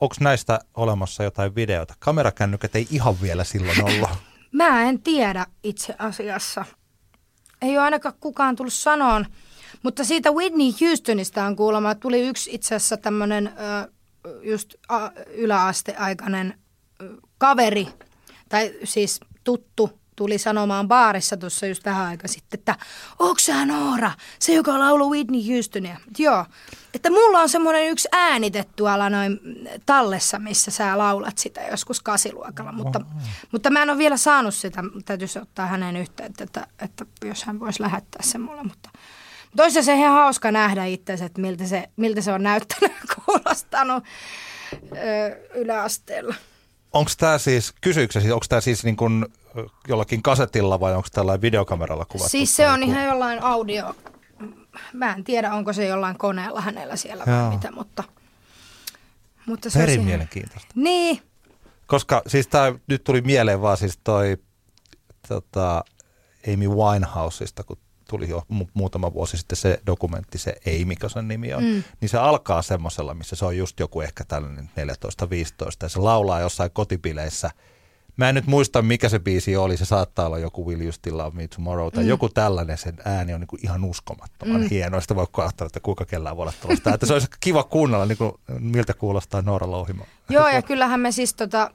[0.00, 1.94] Onko näistä olemassa jotain videota?
[1.98, 4.10] Kamerakännykät ei ihan vielä silloin ollut.
[4.52, 6.64] Mä en tiedä itse asiassa.
[7.62, 9.26] Ei ole ainakaan kukaan tullut sanoon.
[9.82, 13.52] Mutta siitä Whitney Houstonista on kuulemma, että tuli yksi itse asiassa tämmöinen
[14.42, 14.74] just
[15.28, 16.58] yläasteaikainen
[17.38, 17.88] kaveri,
[18.48, 22.76] tai siis tuttu, tuli sanomaan baarissa tuossa just vähän aika sitten, että
[23.18, 25.96] onko sä Noora, se joka laulu Whitney Houstonia?
[26.18, 26.44] Joo,
[26.94, 29.40] että mulla on semmoinen yksi äänite tuolla noin
[29.86, 33.00] tallessa, missä sä laulat sitä joskus kasiluokalla, mutta,
[33.52, 37.60] mutta mä en ole vielä saanut sitä, täytyisi ottaa hänen yhteyttä, että, että jos hän
[37.60, 38.90] voisi lähettää sen mulle, mutta
[39.56, 42.92] Toisaalta se ihan hauska nähdä itse, että miltä se, miltä se on näyttänyt
[43.24, 44.04] kuulostanut
[44.74, 46.34] ö, yläasteella.
[46.92, 49.26] Onko tämä siis, kysyykö siis, onko tämä siis niin kuin
[49.88, 52.28] jollakin kasetilla vai onko tällä videokameralla kuvattu?
[52.28, 53.96] Siis se on joku- ihan jollain audio.
[54.92, 57.36] Mä en tiedä, onko se jollain koneella hänellä siellä Joo.
[57.36, 58.04] vai mitä, mutta...
[59.46, 60.72] mutta se Perin mielenkiintoista.
[60.74, 61.22] Niin,
[61.88, 64.36] Koska siis tämä nyt tuli mieleen vaan siis toi
[65.28, 65.84] tota,
[66.52, 67.78] Amy Winehouseista, kun
[68.10, 71.82] tuli jo mu- muutama vuosi sitten se dokumentti, se Ei, mikä sen nimi on, mm.
[72.00, 74.78] niin se alkaa semmoisella, missä se on just joku ehkä tällainen 14-15
[75.82, 77.50] ja se laulaa jossain kotipileissä.
[78.16, 81.18] Mä en nyt muista, mikä se biisi oli, se saattaa olla joku Will You Still
[81.18, 82.08] Love Me Tomorrow tai mm.
[82.08, 84.68] joku tällainen, sen ääni on niin kuin ihan uskomattoman mm.
[84.70, 86.94] hieno, sitä voi ajatella, että kuinka kellään voi olla tuollaista.
[86.94, 90.04] että se olisi kiva kuunnella, niin kuin, miltä kuulostaa Noora Louhimo.
[90.28, 91.70] Joo, ja kyllähän me siis tota,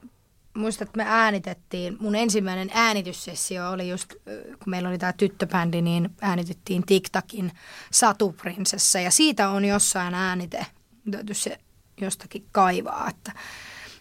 [0.54, 6.10] muistat, että me äänitettiin, mun ensimmäinen äänityssessio oli just, kun meillä oli tämä tyttöbändi, niin
[6.20, 7.52] äänitettiin TikTokin
[7.90, 10.66] Satuprinsessa ja siitä on jossain äänite,
[11.10, 11.58] täytyy se
[12.00, 13.32] jostakin kaivaa, että,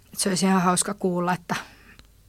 [0.06, 1.56] että se olisi ihan hauska kuulla, että,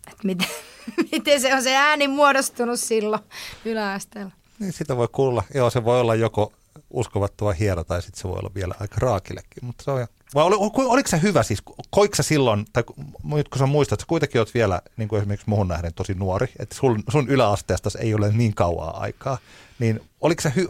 [0.07, 0.49] että miten,
[1.13, 3.23] miten se on se ääni muodostunut silloin
[3.65, 4.33] yläasteella.
[4.59, 5.43] Niin sitä voi kuulla.
[5.55, 6.53] Joo, se voi olla joko
[6.91, 10.57] uskovattua hieno tai sitten se voi olla vielä aika raakillekin, mutta se on vai oli,
[10.75, 15.09] oliko se hyvä siis, koiko silloin, tai kun sä muistat, että kuitenkin olet vielä niin
[15.09, 19.39] kuin esimerkiksi muhun nähden tosi nuori, että sun, sun yläasteesta ei ole niin kauaa aikaa,
[19.79, 20.69] niin oliko se, hy,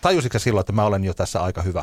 [0.00, 1.82] tajusitko silloin, että mä olen jo tässä aika hyvä?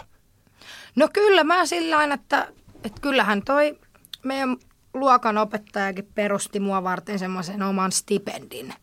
[0.96, 2.48] No kyllä mä sillä että,
[2.84, 3.80] että kyllähän toi
[4.24, 4.58] meidän
[4.94, 8.74] luokan opettajakin perusti mua varten semmoisen oman stipendin.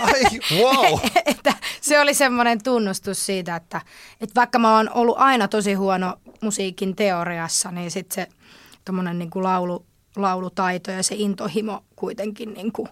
[0.00, 0.22] Ai,
[0.58, 0.98] wow.
[1.26, 3.80] että se oli semmoinen tunnustus siitä, että,
[4.20, 8.32] että vaikka mä oon ollut aina tosi huono musiikin teoriassa, niin sitten se
[8.84, 12.88] tommonen niin kuin laulu, laulutaito ja se intohimo kuitenkin niin kuin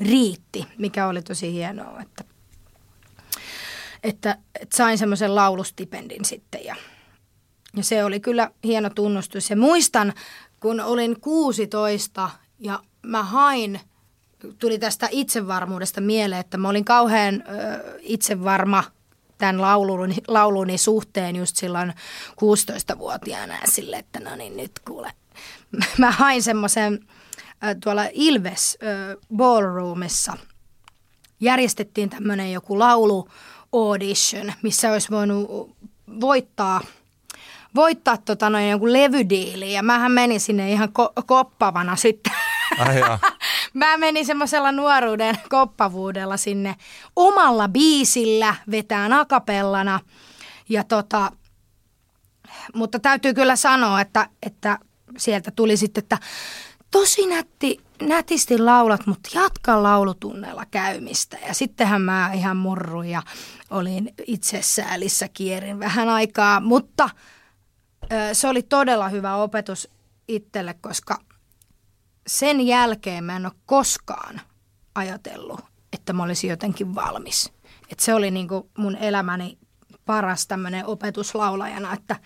[0.00, 2.24] riitti, mikä oli tosi hienoa, että,
[4.02, 6.76] että, että sain semmoisen laulustipendin sitten ja,
[7.76, 9.50] ja se oli kyllä hieno tunnustus.
[9.50, 10.12] Ja muistan,
[10.60, 13.80] kun olin 16 ja mä hain,
[14.58, 18.84] tuli tästä itsevarmuudesta mieleen, että mä olin kauhean ö, itsevarma–
[19.40, 21.92] tämän lauluni, lauluni suhteen just silloin
[22.30, 25.12] 16-vuotiaana ja sille, että no niin nyt kuule.
[25.98, 27.06] Mä hain semmoisen
[27.82, 28.78] tuolla Ilves
[29.36, 30.36] ballroomissa.
[31.40, 33.28] Järjestettiin tämmöinen joku laulu
[33.72, 35.76] audition, missä olisi voinut
[36.20, 36.80] voittaa
[37.74, 42.32] voittaa tota noin joku levydiili ja mähän menin sinne ihan ko- koppavana sitten.
[42.78, 43.00] Ai
[43.74, 46.76] mä menin semmoisella nuoruuden koppavuudella sinne
[47.16, 50.00] omalla biisillä vetään akapellana.
[50.68, 51.32] Ja tota,
[52.74, 54.78] mutta täytyy kyllä sanoa, että, että
[55.18, 56.18] sieltä tuli sitten, että
[56.90, 61.38] tosi nätti, nätisti laulat, mutta jatka laulutunneilla käymistä.
[61.46, 63.22] Ja sittenhän mä ihan murruin ja
[63.70, 67.10] olin itsesäälissä kierin vähän aikaa, mutta
[68.32, 69.88] se oli todella hyvä opetus
[70.28, 71.18] itselle, koska
[72.26, 74.40] sen jälkeen mä en ole koskaan
[74.94, 75.60] ajatellut,
[75.92, 77.52] että mä olisin jotenkin valmis.
[77.90, 79.58] Et se oli niin kuin mun elämäni
[80.06, 82.16] paras tämmöinen opetuslaulajana, että,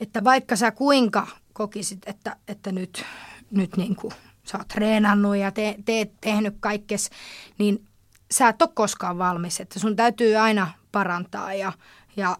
[0.00, 3.04] että vaikka sä kuinka kokisit, että, että nyt,
[3.50, 4.12] nyt niin kuin
[4.44, 7.10] sä oot treenannut ja te, teet tehnyt kaikkes,
[7.58, 7.86] niin
[8.30, 9.60] sä et ole koskaan valmis.
[9.60, 11.72] Että sun täytyy aina parantaa ja,
[12.16, 12.36] ja,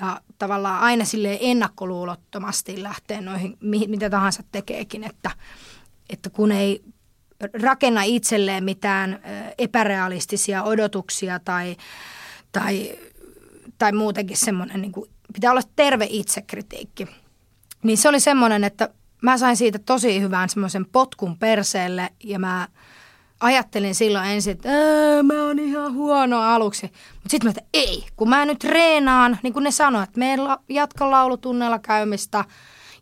[0.00, 5.30] ja tavallaan aina sille ennakkoluulottomasti lähteä noihin, mitä tahansa tekeekin, että,
[6.10, 6.82] että kun ei
[7.62, 9.20] rakenna itselleen mitään
[9.58, 11.76] epärealistisia odotuksia tai,
[12.52, 12.98] tai,
[13.78, 17.06] tai muutenkin semmoinen, niin kuin, pitää olla terve itsekritiikki.
[17.82, 18.88] Niin se oli semmoinen, että
[19.22, 22.68] mä sain siitä tosi hyvän semmoisen potkun perseelle ja mä
[23.40, 24.68] ajattelin silloin ensin, että
[25.22, 26.86] mä oon ihan huono aluksi.
[26.86, 30.58] Mutta sitten mä että ei, kun mä nyt reenaan, niin kuin ne sanoivat, että meillä
[30.68, 32.44] jatka laulutunnella käymistä.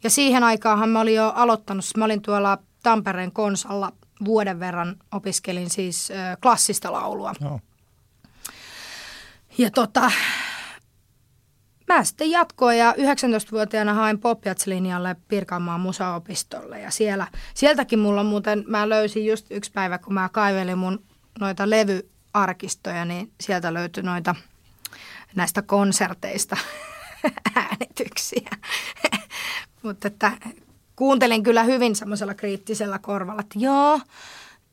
[0.02, 3.92] Ja siihen aikaanhan mä olin jo aloittanut, mä olin tuolla Tampereen konsalla
[4.24, 6.08] vuoden verran opiskelin siis
[6.42, 7.32] klassista laulua.
[7.40, 7.60] No.
[9.58, 10.10] Ja tota,
[11.88, 18.88] mä sitten jatkoin ja 19-vuotiaana hain Popjats-linjalle Pirkanmaan musaopistolle ja siellä, sieltäkin mulla muuten, mä
[18.88, 21.02] löysin just yksi päivä, kun mä kaivelin mun
[21.40, 24.34] noita levyarkistoja, niin sieltä löytyi noita
[25.34, 26.56] näistä konserteista
[27.56, 28.50] äänityksiä.
[29.82, 30.32] Mutta että
[30.96, 34.00] kuuntelin kyllä hyvin semmoisella kriittisellä korvalla, että joo,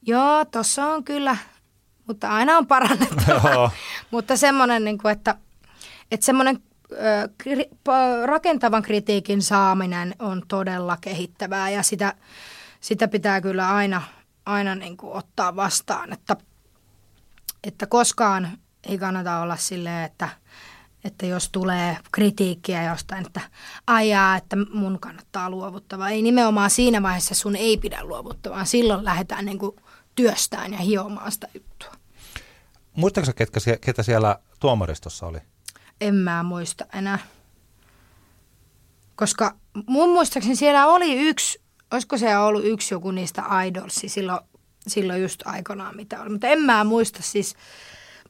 [0.02, 1.38] joo, tossa on kyllä,
[2.08, 3.71] mutta aina on parannettava.
[4.12, 5.36] mutta semmoinen, niin kuin, että,
[6.12, 6.63] että semmoinen
[8.26, 12.13] rakentavan kritiikin saaminen on todella kehittävää ja sitä,
[12.80, 14.02] sitä pitää kyllä aina,
[14.46, 16.36] aina niin kuin ottaa vastaan, että,
[17.63, 20.30] että koskaan ei kannata olla silleen, että–
[21.04, 23.41] että jos tulee kritiikkiä jostain, että
[23.88, 26.10] ajaa, että mun kannattaa luovuttava.
[26.10, 29.76] Ei nimenomaan siinä vaiheessa sun ei pidä luovuttaa, vaan silloin lähdetään niin kuin
[30.15, 31.91] työstään ja hiomaan sitä juttua.
[32.96, 35.39] Muistatko ketkä, ketä siellä tuomaristossa oli?
[36.01, 37.19] En mä muista enää.
[39.15, 39.56] Koska
[39.88, 44.39] mun muistaakseni siellä oli yksi, olisiko siellä ollut yksi joku niistä idolsi silloin,
[44.88, 46.29] silloin just aikanaan mitä oli.
[46.29, 47.56] Mutta en mä muista siis,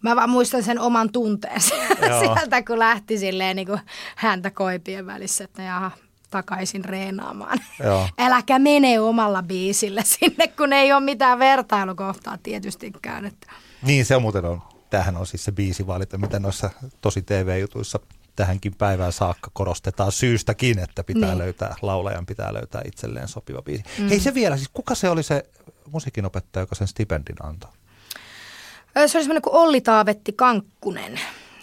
[0.01, 1.61] mä vaan muistan sen oman tunteen
[2.19, 3.79] sieltä, kun lähti silleen niin kuin
[4.15, 5.91] häntä koipien välissä, että jaha,
[6.29, 7.59] takaisin reenaamaan.
[7.83, 8.09] Joo.
[8.19, 13.25] Äläkä mene omalla biisillä sinne, kun ei ole mitään vertailukohtaa tietystikään.
[13.25, 13.51] Että.
[13.81, 14.61] Niin se muuten on.
[14.93, 16.69] Tämähän on siis se biisivalinta, mitä noissa
[17.01, 17.99] tosi TV-jutuissa
[18.35, 21.37] tähänkin päivään saakka korostetaan syystäkin, että pitää Niin.
[21.37, 23.83] löytää, laulajan pitää löytää itselleen sopiva biisi.
[23.99, 24.07] Mm.
[24.09, 25.49] Hei se vielä, siis kuka se oli se
[25.91, 27.71] musiikinopettaja, joka sen stipendin antoi?
[29.07, 31.19] Se oli semmoinen kuin Olli Taavetti Kankkunen.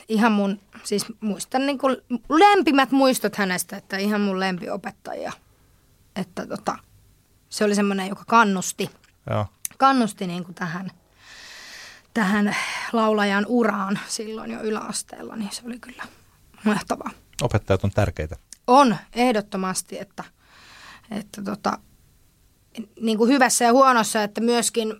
[0.09, 1.97] Ihan mun, siis muistan niin kuin
[2.29, 5.33] lempimät muistot hänestä, että ihan mun lempiopettaja.
[6.17, 6.79] Että tota,
[7.49, 8.91] se oli semmoinen, joka kannusti,
[9.31, 9.47] Joo.
[9.79, 10.91] kannusti niin kuin tähän,
[12.15, 12.57] tähän
[12.93, 16.05] laulajan uraan silloin jo yläasteella, niin se oli kyllä
[16.65, 17.11] mahtavaa.
[17.43, 18.37] Opettajat on tärkeitä.
[18.67, 20.25] On, ehdottomasti, että,
[21.11, 21.79] että tota,
[23.01, 24.95] niin kuin hyvässä ja huonossa, että myöskin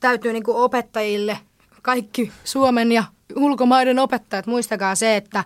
[0.00, 1.38] täytyy niin kuin opettajille,
[1.82, 3.04] kaikki Suomen ja
[3.36, 5.44] ulkomaiden opettajat, muistakaa se, että,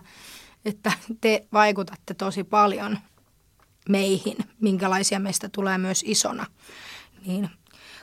[0.65, 2.97] että te vaikutatte tosi paljon
[3.89, 6.45] meihin, minkälaisia meistä tulee myös isona.
[7.25, 7.49] Niin,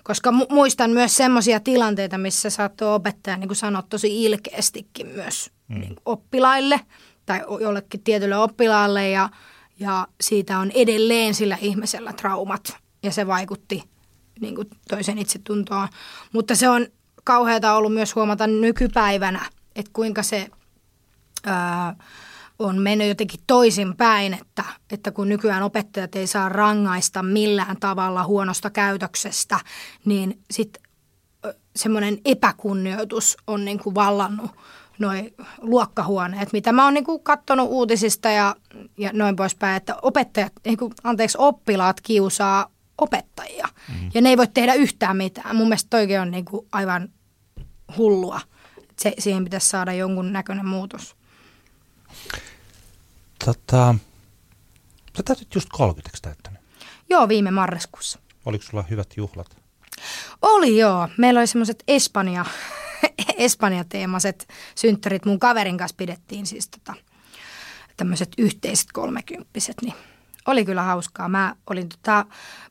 [0.06, 5.50] koska mu- muistan myös semmoisia tilanteita, missä saattoi opettaja niin kuin sanoa tosi ilkeästikin myös
[5.68, 5.80] mm.
[5.80, 6.80] niin oppilaille
[7.26, 9.28] tai jollekin tietylle oppilaalle ja,
[9.80, 13.84] ja siitä on edelleen sillä ihmisellä traumat ja se vaikutti
[14.40, 15.88] niin kuin toisen itsetuntoon.
[16.32, 16.86] Mutta se on
[17.24, 19.40] kauheata ollut myös huomata nykypäivänä,
[19.76, 20.48] että kuinka se
[21.44, 21.96] ää,
[22.58, 28.70] on mennyt jotenkin toisinpäin, että, että kun nykyään opettajat ei saa rangaista millään tavalla huonosta
[28.70, 29.60] käytöksestä,
[30.04, 30.82] niin sitten
[31.76, 34.50] semmoinen epäkunnioitus on niin kuin vallannut
[34.98, 38.56] noin luokkahuoneet, mitä mä oon niin kuin katsonut uutisista ja,
[38.98, 43.68] ja noin poispäin, että opettajat, niin kuin, anteeksi, oppilaat kiusaa opettajia.
[43.88, 44.10] Mm.
[44.14, 45.56] Ja ne ei voi tehdä yhtään mitään.
[45.56, 47.08] Mun mielestä toikin on niin kuin aivan
[47.96, 48.40] hullua.
[49.00, 51.16] Se, siihen pitäisi saada jonkun näköinen muutos.
[53.44, 53.94] Tota,
[55.16, 56.60] sä täytyt just 30 täyttänyt.
[57.10, 58.18] Joo, viime marraskuussa.
[58.44, 59.56] Oliko sulla hyvät juhlat?
[60.42, 61.08] Oli joo.
[61.18, 62.44] Meillä oli semmoiset Espanja,
[63.36, 65.24] Espanja-teemaiset synttärit.
[65.24, 66.94] Mun kaverin kanssa pidettiin siis tota,
[67.96, 69.94] tämmöiset yhteiset kolmekymppiset, niin
[70.46, 71.28] oli kyllä hauskaa.
[71.28, 72.26] Mä olin tota,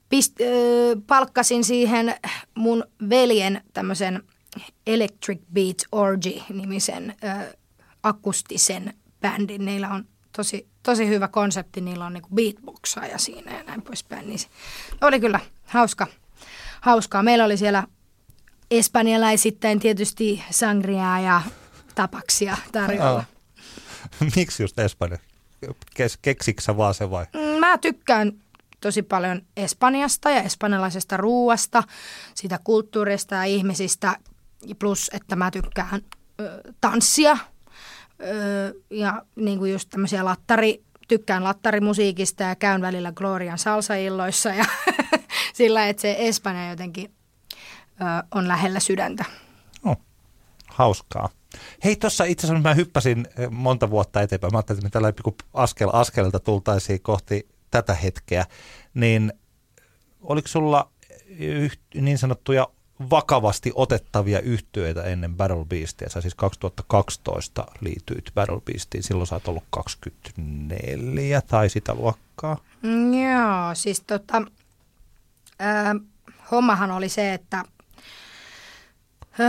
[0.10, 0.46] pist, ö,
[1.08, 2.16] palkkasin siihen
[2.56, 4.24] mun veljen tämmöisen
[4.88, 7.58] Electric Beat Orgy-nimisen ö,
[8.04, 9.66] akustisen bändin.
[9.66, 11.82] Niillä on tosi, tosi hyvä konsepti.
[11.82, 14.28] Niillä on niinku beatboxaaja siinä ja näin poispäin.
[14.28, 14.48] Niin se
[15.02, 16.08] oli kyllä hauska,
[16.82, 17.24] hauskaa.
[17.24, 17.84] Meillä oli siellä
[18.72, 21.42] espanjalaisittain tietysti sangriaa ja
[21.96, 23.24] tapaksia tarjolla.
[24.36, 25.18] Miksi just Espanja?
[25.94, 27.26] Kes, keksiksä vaan se vai?
[27.34, 28.32] Mm, Mä tykkään
[28.82, 31.84] tosi paljon Espanjasta ja espanjalaisesta ruuasta,
[32.34, 34.18] siitä kulttuurista ja ihmisistä,
[34.80, 36.02] plus että mä tykkään
[36.42, 37.38] ö, tanssia
[38.22, 44.66] ö, ja niin kuin just tämmöisiä lattari, tykkään lattarimusiikista ja käyn välillä Glorian salsailloissa ja
[45.54, 47.14] sillä, että se Espanja jotenkin
[48.02, 48.04] ö,
[48.36, 49.26] on lähellä sydäntä.
[49.84, 49.96] No,
[50.68, 51.30] hauskaa.
[51.84, 54.54] Hei, tuossa itse asiassa mä hyppäsin monta vuotta eteenpäin.
[54.54, 58.46] Mä ajattelin, että me tällä pikku askel askelelta tultaisiin kohti tätä hetkeä.
[58.94, 59.34] Niin
[60.22, 60.92] oliko sulla
[61.96, 62.68] niin sanottuja
[63.10, 66.10] vakavasti otettavia yhtyeitä ennen Battle Beastia?
[66.10, 69.04] Sä siis 2012 liityit Battle Beastiin.
[69.04, 72.58] Silloin sä oot ollut 24 tai sitä luokkaa.
[72.82, 74.42] Mm, Joo, siis tota,
[75.62, 75.66] ö,
[76.52, 77.64] hommahan oli se, että
[79.40, 79.44] ö,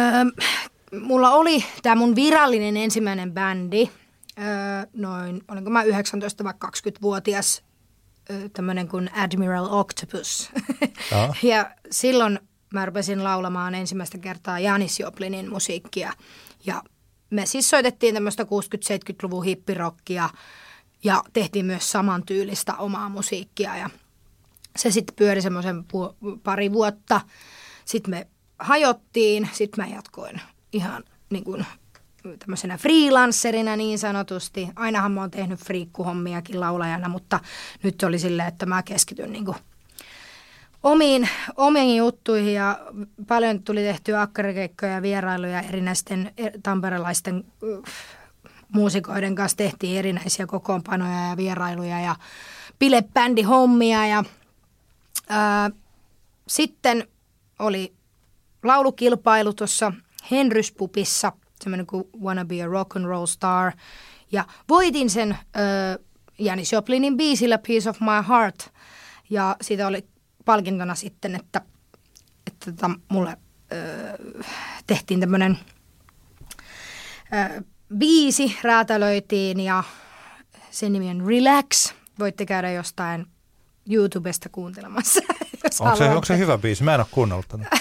[1.00, 3.90] mulla oli tämä mun virallinen ensimmäinen bändi,
[4.38, 7.62] ö, noin, olinko mä 19 vai 20-vuotias,
[8.52, 10.50] tämmöinen kuin Admiral Octopus.
[11.42, 12.38] Ja silloin
[12.72, 16.12] mä rupesin laulamaan ensimmäistä kertaa Janis Joplinin musiikkia.
[16.66, 16.82] Ja
[17.30, 20.30] me siis soitettiin tämmöistä 60-70-luvun hippirokkia
[21.04, 23.76] ja tehtiin myös samantyylistä omaa musiikkia.
[23.76, 23.90] Ja
[24.76, 27.20] se sitten pyöri semmoisen pu- pari vuotta.
[27.84, 28.26] Sitten me
[28.58, 30.40] hajottiin, sitten mä jatkoin
[30.72, 31.66] ihan niin kuin
[32.38, 34.68] tämmöisenä freelancerina niin sanotusti.
[34.76, 37.40] Ainahan mä oon tehnyt friikkuhommiakin laulajana, mutta
[37.82, 39.56] nyt oli silleen, että mä keskityn niin kuin
[40.86, 42.78] omiin, omiin juttuihin ja
[43.26, 47.44] paljon tuli tehtyä akkarikeikkoja ja vierailuja erinäisten eh, tamperelaisten
[48.72, 52.16] muusikoiden kanssa tehtiin erinäisiä kokoonpanoja ja vierailuja ja
[52.78, 54.24] bilebändihommia ja
[55.28, 55.70] ää,
[56.48, 57.08] sitten
[57.58, 57.92] oli
[58.62, 59.92] laulukilpailu tuossa
[60.30, 63.72] Henryspupissa, semmoinen kuin Wanna Be a Rock and Roll Star.
[64.32, 65.38] Ja voitin sen äh,
[66.38, 68.72] Janis Joplinin biisillä Piece of My Heart.
[69.30, 70.04] Ja siitä oli
[70.46, 71.60] palkintona sitten, että,
[72.46, 74.46] että tota, mulle äh,
[74.86, 75.58] tehtiin tämmöinen
[77.32, 77.62] ö,
[77.98, 79.84] biisi räätälöitiin ja
[80.70, 81.92] sen nimi on Relax.
[82.18, 83.26] Voitte käydä jostain
[83.90, 85.20] YouTubesta kuuntelemassa.
[85.30, 86.08] Onko se, haluatte.
[86.08, 86.84] onko se hyvä biisi?
[86.84, 87.68] Mä en ole kuunnellut tätä.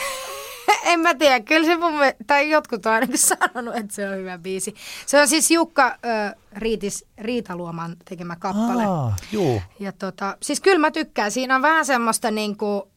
[0.86, 1.94] En mä tiedä, kyllä se mun,
[2.28, 4.76] tai jotkut on ainakin sanonut, että se on hyvä biisi.
[5.06, 8.86] Se on siis Jukka ö, Riitis, Riitaluoman tekemä kappale.
[8.86, 9.62] Aa, juu.
[9.80, 11.32] Ja tota, siis kyllä mä tykkään.
[11.32, 12.92] Siinä on vähän semmoista niinku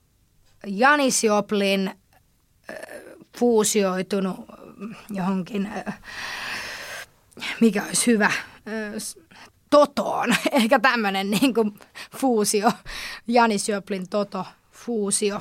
[0.67, 2.77] Janis Joplin äh,
[3.39, 6.01] fuusioitunut äh, johonkin, äh,
[7.61, 9.17] mikä olisi hyvä, äh,
[9.71, 10.37] Totoon.
[10.53, 11.73] Ehkä tämmöinen niinku
[12.17, 12.73] fuusio,
[13.27, 15.41] Janis Joplin Toto fuusio.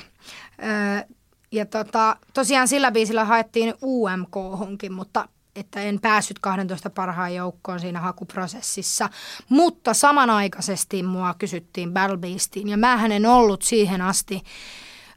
[0.62, 1.04] Äh,
[1.52, 8.00] ja tota, tosiaan sillä biisillä haettiin UMK-honkin, mutta että en päässyt 12 parhaan joukkoon siinä
[8.00, 9.10] hakuprosessissa.
[9.48, 14.42] Mutta samanaikaisesti mua kysyttiin Battle Beastiin ja mä en ollut siihen asti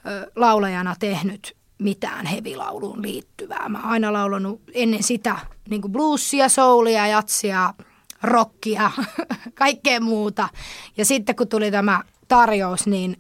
[0.08, 3.70] ö, laulajana tehnyt mitään hevilauluun liittyvää.
[3.70, 7.74] Mä aina laulanut ennen sitä niin bluesia, soulia, jatsia,
[8.24, 8.92] rockia,
[9.54, 10.50] kaikkea muuta.
[10.98, 13.18] Ja sitten kun tuli tämä tarjous, niin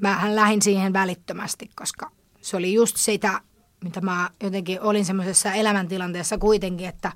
[0.00, 2.10] mähän lähdin siihen välittömästi, koska
[2.44, 3.40] se oli just sitä,
[3.84, 7.12] mitä mä jotenkin olin semmoisessa elämäntilanteessa kuitenkin, että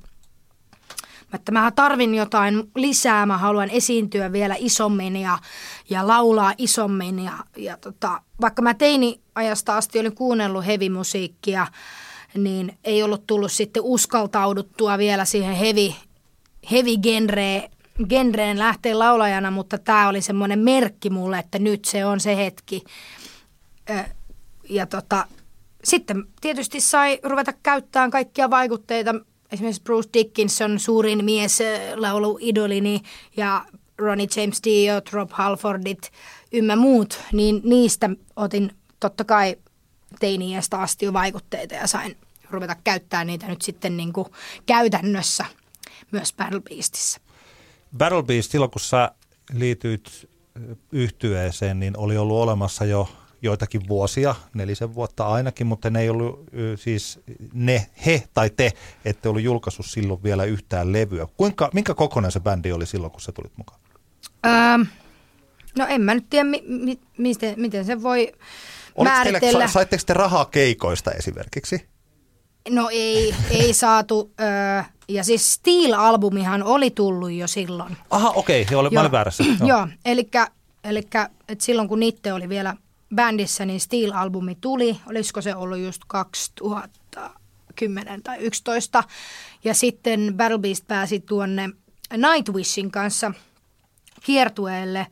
[1.34, 5.38] että mä tarvin jotain lisää, mä haluan esiintyä vielä isommin ja,
[5.90, 7.18] ja laulaa isommin.
[7.18, 11.66] Ja, ja tota, vaikka mä teini-ajasta asti olin kuunnellut hevimusiikkia,
[12.34, 15.92] niin ei ollut tullut sitten uskaltauduttua vielä siihen heavy,
[16.70, 17.70] heavy genreen,
[18.08, 22.84] genreen lähteä laulajana, mutta tämä oli semmoinen merkki mulle, että nyt se on se hetki.
[24.68, 25.26] Ja tota,
[25.84, 29.14] sitten tietysti sai ruveta käyttämään kaikkia vaikutteita.
[29.52, 31.58] Esimerkiksi Bruce Dickinson, suurin mies
[31.94, 33.02] lauluidolini
[33.36, 33.64] ja
[33.98, 36.10] Ronnie James Dio, Rob Halfordit
[36.52, 39.56] ymmä muut, niin niistä otin totta kai
[40.20, 42.16] teini-iästä asti jo vaikutteita ja sain
[42.50, 44.28] ruveta käyttämään niitä nyt sitten niin kuin
[44.66, 45.44] käytännössä
[46.10, 47.20] myös Battle Beastissä.
[47.96, 49.12] Battle Beast, silloin kun sä
[49.52, 50.28] liityit
[50.92, 53.08] yhtyeeseen, niin oli ollut olemassa jo
[53.42, 57.20] joitakin vuosia, nelisen vuotta ainakin, mutta ne ei ollut ö, siis
[57.52, 58.72] ne, he tai te,
[59.04, 61.26] ette ollut julkaissut silloin vielä yhtään levyä.
[61.36, 63.80] Kuinka, minkä kokoinen se bändi oli silloin, kun sä tulit mukaan?
[64.46, 64.84] Öö,
[65.78, 68.32] no en mä nyt tiedä, mi- mi- miten, miten se voi
[68.94, 69.66] Oliko teille, määritellä.
[69.66, 71.88] sa, saitteko te rahaa keikoista esimerkiksi?
[72.70, 74.32] No ei, ei saatu.
[74.40, 77.96] Öö, ja siis Steel-albumihan oli tullut jo silloin.
[78.10, 79.44] Aha, okei, okay, mä olin väärässä.
[79.44, 80.48] Joo, Joo elikkä,
[80.84, 82.76] elikkä et silloin kun Nitte oli vielä
[83.14, 85.00] bändissä, niin Steel-albumi tuli.
[85.06, 89.04] Olisiko se ollut just 2010 tai 11.
[89.64, 91.70] Ja sitten Battle Beast pääsi tuonne
[92.16, 93.32] Nightwishin kanssa
[94.24, 95.06] kiertueelle.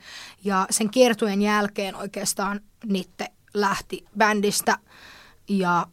[0.45, 4.79] Ja sen kiertueen jälkeen oikeastaan Nitte lähti bändistä.
[5.49, 5.87] Ja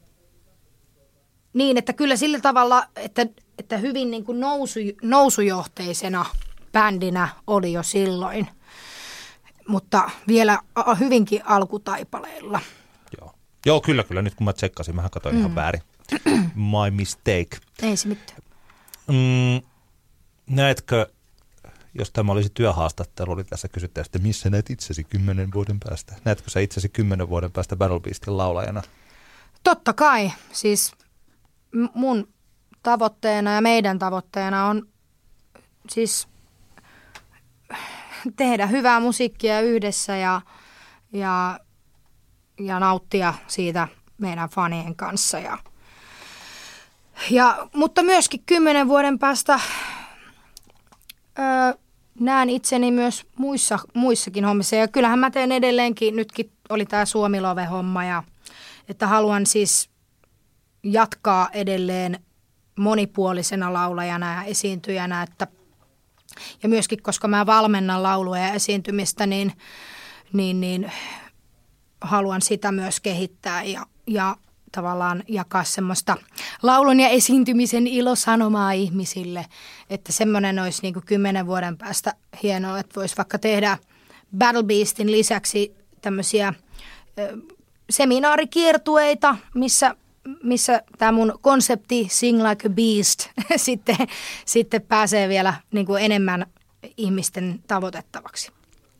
[1.54, 3.26] niin, että kyllä sillä tavalla, että,
[3.58, 6.26] että hyvin niin kuin nousu, nousujohteisena
[6.72, 8.48] bändinä oli jo silloin,
[9.68, 10.60] mutta vielä
[11.00, 12.60] hyvinkin alkutaipaleilla.
[13.20, 13.34] Joo.
[13.66, 14.22] Joo, kyllä, kyllä.
[14.22, 15.40] Nyt kun mä tsekkasin, mä katsoin mm.
[15.40, 15.82] ihan väärin.
[16.56, 17.58] My mistake.
[17.82, 18.40] Ei se mitään.
[19.08, 19.68] Mm,
[20.56, 21.08] näetkö,
[21.94, 26.16] jos tämä olisi työhaastattelu, niin tässä kysytään, että missä näet itsesi kymmenen vuoden päästä?
[26.26, 28.82] Näetkö sä itsesi kymmenen vuoden päästä Battle Beastin laulajana?
[29.64, 30.92] Totta kai, siis
[31.94, 32.28] mun
[32.84, 34.88] tavoitteena ja meidän tavoitteena on
[35.90, 36.28] siis
[38.36, 40.42] tehdä hyvää musiikkia yhdessä ja,
[41.14, 41.60] ja,
[42.60, 45.40] ja nauttia siitä meidän fanien kanssa.
[45.40, 45.58] Ja,
[47.30, 49.60] ja, mutta myöskin kymmenen vuoden päästä
[51.40, 51.74] öö,
[52.20, 54.76] näen itseni myös muissa, muissakin hommissa.
[54.76, 58.24] Ja kyllähän mä teen edelleenkin, nytkin oli tämä Suomilove-homma ja
[58.90, 59.90] että haluan siis
[60.84, 62.20] jatkaa edelleen
[62.80, 65.48] monipuolisena laulajana ja esiintyjänä, että
[66.64, 69.54] ja myöskin koska mä valmennan laulua ja esiintymistä, niin,
[70.34, 70.92] niin, niin
[72.02, 74.36] haluan sitä myös kehittää ja, ja
[74.72, 76.18] tavallaan jakaa semmoista
[76.64, 79.46] laulun ja esiintymisen ilosanomaa ihmisille,
[79.90, 82.14] että semmoinen olisi niin kuin kymmenen vuoden päästä
[82.44, 83.78] hienoa, että voisi vaikka tehdä
[84.38, 86.54] Battle Beastin lisäksi tämmöisiä
[87.20, 87.38] ö,
[87.90, 89.96] seminaarikiertueita, missä
[90.44, 93.30] missä tämä mun konsepti Sing Like a Beast
[93.66, 93.98] sitten,
[94.46, 96.46] sitten pääsee vielä niin kuin enemmän
[96.98, 98.52] ihmisten tavoitettavaksi.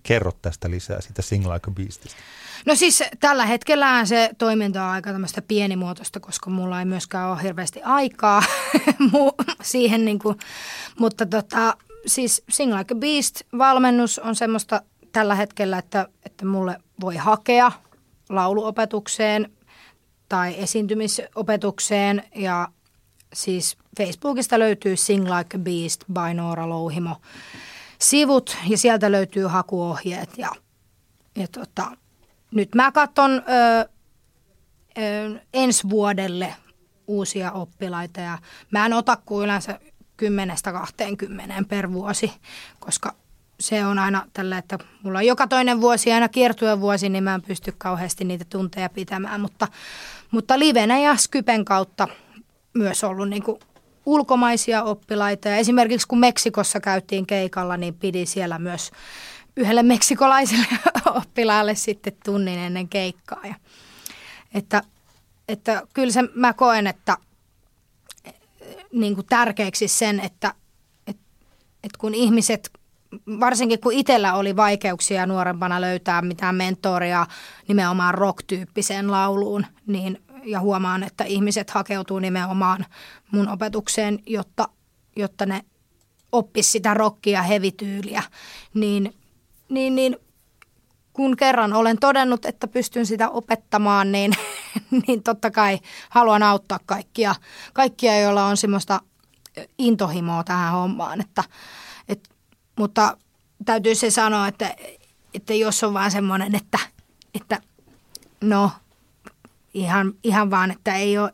[0.04, 2.18] Kerro tästä lisää, sitä Sing Like a Beastista.
[2.66, 7.44] No siis tällä hetkellä se toiminta on aika tämmöistä pienimuotoista, koska mulla ei myöskään ole
[7.44, 8.44] hirveästi aikaa
[9.62, 10.38] siihen, niin kuin,
[11.00, 17.16] mutta tota, siis Sing Like a Beast-valmennus on semmoista tällä hetkellä, että, että mulle voi
[17.16, 17.72] hakea
[18.30, 19.52] lauluopetukseen
[20.34, 22.24] tai esiintymisopetukseen.
[22.36, 22.68] Ja
[23.34, 27.16] siis Facebookista löytyy Sing Like a Beast by Noora Louhimo
[28.02, 30.38] sivut ja sieltä löytyy hakuohjeet.
[30.38, 30.50] Ja,
[31.36, 31.98] ja tota,
[32.52, 33.90] nyt mä katson ö,
[34.98, 36.56] ö, ensi vuodelle
[37.08, 38.38] uusia oppilaita ja
[38.72, 39.80] mä en ota kuin yleensä
[41.62, 42.32] 10-20 per vuosi,
[42.80, 43.16] koska
[43.60, 47.36] se on aina tällä, että mulla on joka toinen vuosi aina kiertuen vuosi, niin mä
[47.36, 49.68] en pysty kauheasti niitä tunteja pitämään, mutta,
[50.34, 52.08] mutta livenä ja Skypen kautta
[52.74, 53.60] myös ollut niin kuin
[54.06, 55.50] ulkomaisia oppilaita.
[55.50, 58.92] Ja esimerkiksi kun Meksikossa käytiin keikalla, niin pidi siellä myös
[59.58, 60.66] yhdelle meksikolaiselle
[61.20, 63.42] oppilaalle sitten tunnin ennen keikkaa.
[63.44, 63.56] Ja,
[64.54, 64.82] että,
[65.48, 67.18] että kyllä se, mä koen, että
[68.92, 70.54] niin kuin tärkeäksi sen, että,
[71.08, 71.24] että,
[71.84, 72.72] että kun ihmiset,
[73.40, 77.26] varsinkin kun itsellä oli vaikeuksia nuorempana löytää mitään mentoria
[77.68, 82.86] nimenomaan rock-tyyppiseen lauluun, niin ja huomaan, että ihmiset hakeutuu nimenomaan
[83.32, 84.68] mun opetukseen, jotta,
[85.16, 85.66] jotta ne
[86.32, 88.24] oppis sitä rockia hevityyliä,
[88.74, 89.14] niin,
[89.70, 90.18] niin, niin
[91.14, 94.32] kun kerran olen todennut, että pystyn sitä opettamaan, niin,
[95.08, 97.36] niin totta kai haluan auttaa kaikkia,
[97.74, 99.02] kaikkia joilla on semmoista
[99.78, 101.22] intohimoa tähän hommaan.
[101.22, 101.50] Että, et,
[102.76, 103.18] mutta
[103.66, 104.76] täytyy se sanoa, että,
[105.34, 106.80] että jos on vaan semmoinen, että,
[107.36, 107.60] että
[108.42, 108.72] no
[109.74, 111.34] ihan, ihan vaan, että ei ole,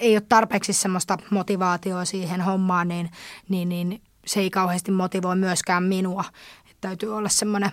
[0.00, 3.10] ei ole tarpeeksi semmoista motivaatioa siihen hommaan, niin,
[3.48, 6.24] niin, niin se ei kauheasti motivoi myöskään minua.
[6.70, 7.70] Että täytyy olla semmoinen,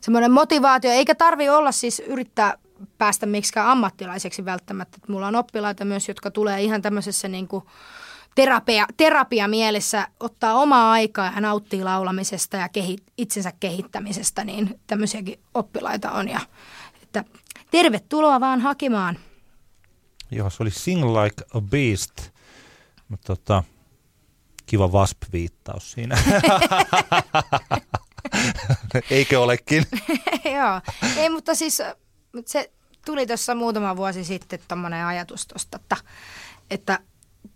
[0.00, 2.58] semmoinen motivaatio, eikä tarvi olla siis yrittää
[2.98, 4.96] päästä miksikään ammattilaiseksi välttämättä.
[4.96, 7.64] Että mulla on oppilaita myös, jotka tulee ihan tämmöisessä niin kuin
[8.36, 15.40] terapia, terapia mielessä, ottaa omaa aikaa ja nauttii laulamisesta ja kehi, itsensä kehittämisestä, niin tämmöisiäkin
[15.54, 16.28] oppilaita on.
[16.28, 16.40] Ja,
[17.02, 17.24] että
[17.70, 19.18] tervetuloa vaan hakemaan.
[20.30, 22.12] Joo, se oli Sing Like a Beast.
[23.08, 23.62] Mutta tota,
[24.66, 26.18] kiva Wasp-viittaus siinä.
[29.10, 29.86] Eikö olekin?
[30.56, 30.80] Joo,
[31.16, 31.82] ei mutta siis
[32.46, 32.72] se
[33.04, 35.96] tuli tuossa muutama vuosi sitten tuommoinen ajatus tuosta, että,
[36.70, 36.98] että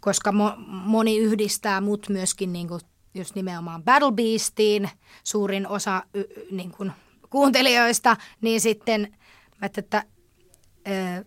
[0.01, 2.81] koska mo, moni yhdistää mut myöskin niin kuin
[3.15, 4.91] just nimenomaan Battle Beastiin,
[5.25, 6.93] suurin osa y, niin kuin
[7.31, 9.15] kuuntelijoista, niin sitten
[9.63, 10.05] että, että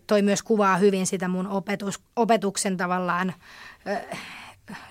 [0.08, 3.34] toi myös kuvaa hyvin sitä mun opetus, opetuksen tavallaan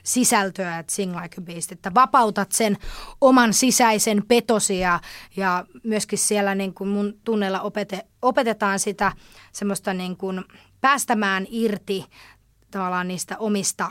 [0.03, 2.77] sisältöä, että Sing Like a Beast, että vapautat sen
[3.21, 5.01] oman sisäisen petosi ja,
[5.37, 9.13] ja myöskin siellä niin kuin mun tunnella opete, opetetaan sitä
[9.53, 10.45] semmoista niin kuin
[10.81, 12.07] päästämään irti
[12.73, 13.91] tavallaan niistä omista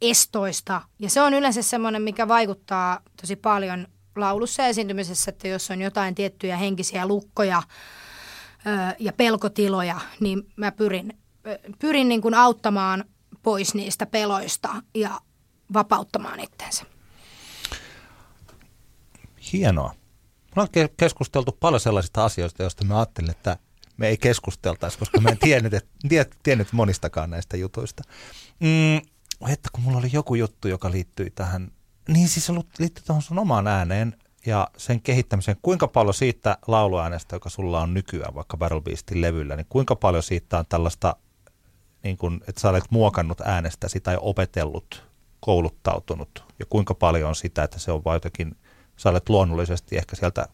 [0.00, 0.82] estoista.
[0.98, 5.80] Ja se on yleensä semmoinen, mikä vaikuttaa tosi paljon laulussa ja esiintymisessä, että jos on
[5.80, 7.62] jotain tiettyjä henkisiä lukkoja,
[8.98, 11.18] ja pelkotiloja, niin mä pyrin,
[11.78, 13.04] pyrin niin kuin auttamaan
[13.42, 15.20] pois niistä peloista ja
[15.72, 16.84] vapauttamaan itsensä.
[19.52, 19.94] Hienoa.
[20.56, 23.58] Me on keskusteltu paljon sellaisista asioista, joista mä ajattelin, että
[23.98, 28.02] me ei keskusteltaisi, koska mä en tiennyt, että, tiennyt monistakaan näistä jutuista.
[28.60, 28.96] Mm,
[29.52, 31.72] että kun mulla oli joku juttu, joka liittyi tähän,
[32.08, 34.14] niin siis liittyy tuohon sun omaan ääneen
[34.46, 39.56] ja sen kehittämiseen, kuinka paljon siitä lauluäänestä, joka sulla on nykyään vaikka Battle Beastin levyllä,
[39.56, 41.16] niin kuinka paljon siitä on tällaista,
[42.02, 45.08] niin kuin, että sä olet muokannut äänestäsi tai opetellut,
[45.40, 48.56] kouluttautunut ja kuinka paljon on sitä, että se on vain jotenkin,
[48.96, 50.48] sä olet luonnollisesti ehkä sieltä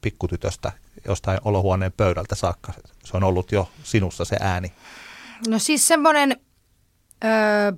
[0.00, 0.72] pikkutytöstä
[1.04, 2.72] jostain olohuoneen pöydältä saakka,
[3.04, 4.72] se on ollut jo sinussa se ääni?
[5.48, 6.36] No siis semmoinen
[7.24, 7.72] öö,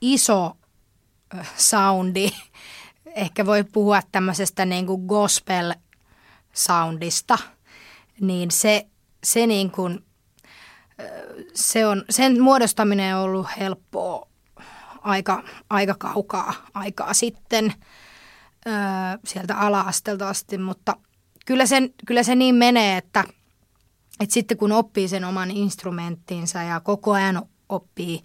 [0.00, 0.56] iso
[1.56, 2.30] soundi.
[3.16, 7.38] Ehkä voi puhua tämmöisestä niin kuin gospel-soundista,
[8.20, 8.86] niin se,
[9.24, 10.04] se niin kuin,
[11.54, 14.28] se on, sen muodostaminen on ollut helppoa
[15.00, 17.74] aika, aika kaukaa aikaa sitten
[19.24, 20.96] sieltä ala-astelta asti, mutta
[21.46, 23.24] kyllä, sen, kyllä se niin menee, että,
[24.20, 28.22] että sitten kun oppii sen oman instrumenttinsa ja koko ajan oppii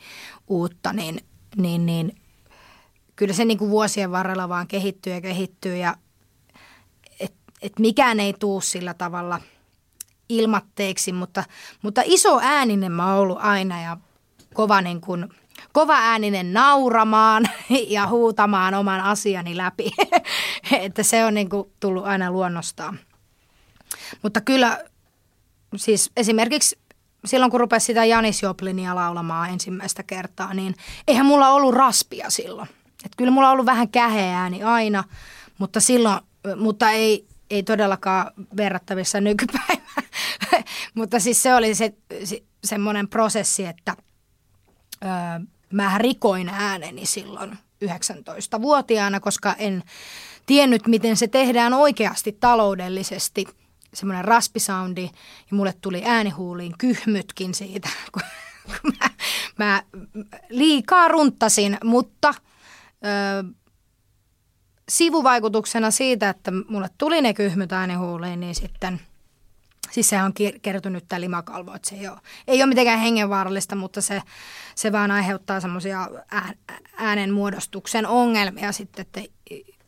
[0.48, 1.20] uutta, niin,
[1.58, 2.16] niin, niin
[3.16, 5.96] kyllä se niin kuin vuosien varrella vaan kehittyy ja kehittyy ja
[7.20, 9.42] et, et mikään ei tuu sillä tavalla
[10.30, 11.44] ilmatteeksi, mutta,
[11.82, 13.98] mutta iso ääninen mä oon ollut aina ja
[14.54, 15.30] kova, niin kuin,
[15.74, 17.44] kova ääninen nauramaan
[17.88, 19.92] ja huutamaan oman asiani läpi.
[20.72, 23.00] että se on niin kuin tullut aina luonnostaan.
[24.24, 24.84] Mutta kyllä
[25.76, 26.78] siis esimerkiksi
[27.26, 30.76] silloin kun rupesi sitä Janis Joplinia laulamaan ensimmäistä kertaa, niin
[31.08, 32.70] eihän mulla ollut raspia silloin.
[33.06, 35.04] Et kyllä mulla on ollut vähän käheä ääni aina,
[35.58, 36.20] mutta silloin,
[36.56, 40.04] mutta ei, ei todellakaan verrattavissa nykypäivään.
[40.96, 41.94] mutta siis se oli se,
[42.24, 43.96] se semmoinen prosessi, että
[45.04, 45.08] ö,
[45.72, 49.84] mä rikoin ääneni silloin 19-vuotiaana, koska en
[50.46, 53.46] tiennyt, miten se tehdään oikeasti taloudellisesti,
[53.94, 55.04] semmoinen raspisoundi,
[55.52, 58.22] ja mulle tuli äänihuuliin kyhmytkin siitä, kun,
[59.00, 59.10] mä,
[59.58, 59.84] mä
[60.50, 63.44] liikaa runttasin, mutta ö,
[64.90, 69.02] sivuvaikutuksena siitä, että mulle tuli ne kyhmyt äänihuuliin, niin sitten–
[69.92, 72.18] Siis se on kertynyt tämä limakalvo, että se ei ole,
[72.48, 74.22] ei ole mitenkään hengenvaarallista, mutta se,
[74.76, 76.08] se vaan aiheuttaa semmoisia
[76.98, 79.22] äänen muodostuksen ongelmia sitten, että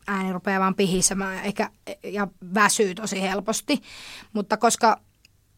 [0.06, 1.70] ääni rupeaa vaan pihisemään eikä,
[2.02, 3.82] ja väsyy tosi helposti.
[4.32, 5.00] Mutta koska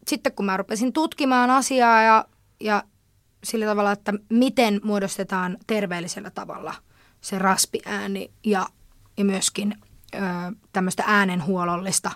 [0.07, 2.25] sitten kun mä rupesin tutkimaan asiaa ja,
[2.59, 2.83] ja
[3.43, 6.73] sillä tavalla, että miten muodostetaan terveellisellä tavalla
[7.21, 8.67] se raspiääni ja,
[9.17, 9.75] ja myöskin
[10.15, 10.19] ö,
[10.73, 12.11] tämmöistä äänenhuolollista,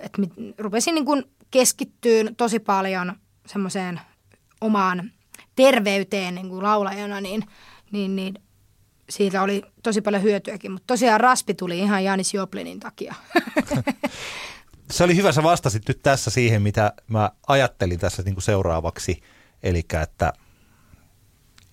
[0.00, 0.22] että
[0.58, 3.14] rupesin niin kuin keskittyyn tosi paljon
[3.46, 4.00] semmoiseen
[4.60, 5.10] omaan
[5.56, 7.44] terveyteen niin kuin laulajana, niin,
[7.92, 8.34] niin, niin
[9.10, 10.72] siitä oli tosi paljon hyötyäkin.
[10.72, 13.14] Mutta tosiaan raspi tuli ihan Janis Joplinin takia.
[14.90, 19.22] Se oli hyvä, sä vastasit nyt tässä siihen, mitä mä ajattelin tässä niin kuin seuraavaksi.
[19.62, 20.32] Eli että,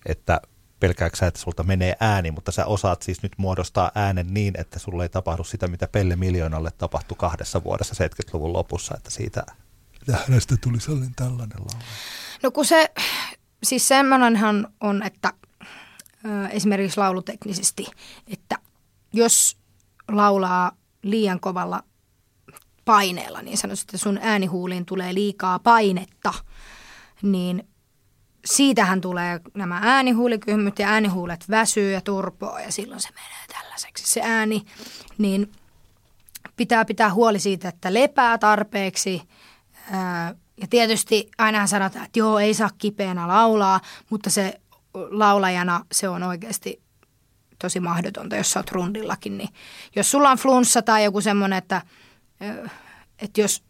[0.06, 0.40] että
[0.80, 4.78] pelkääksä, sä, että sulta menee ääni, mutta sä osaat siis nyt muodostaa äänen niin, että
[4.78, 9.46] sulle ei tapahdu sitä, mitä Pelle Miljoonalle tapahtui kahdessa vuodessa 70-luvun lopussa, että siitä
[10.06, 11.84] ja hänestä tuli sellainen tällainen laulu.
[12.42, 12.92] No kun se,
[13.62, 15.32] siis semmoinenhan on, että
[16.50, 17.86] esimerkiksi lauluteknisesti,
[18.28, 18.58] että
[19.12, 19.56] jos
[20.08, 21.82] laulaa liian kovalla
[22.84, 26.34] paineella, niin sanoisin, että sun äänihuuliin tulee liikaa painetta,
[27.22, 27.68] niin
[28.44, 34.20] siitähän tulee nämä äänihuulikyhmyt ja äänihuulet väsyy ja turpoa ja silloin se menee tällaiseksi se
[34.24, 34.62] ääni,
[35.18, 35.52] niin
[36.56, 39.22] pitää pitää huoli siitä, että lepää tarpeeksi–
[40.60, 43.80] ja tietysti aina sanotaan, että joo, ei saa kipeänä laulaa,
[44.10, 44.60] mutta se
[44.94, 46.82] laulajana se on oikeasti
[47.58, 49.38] tosi mahdotonta, jos sä oot rundillakin.
[49.38, 49.48] Niin
[49.96, 51.82] jos sulla on flunssa tai joku semmoinen, että,
[53.18, 53.64] että jos,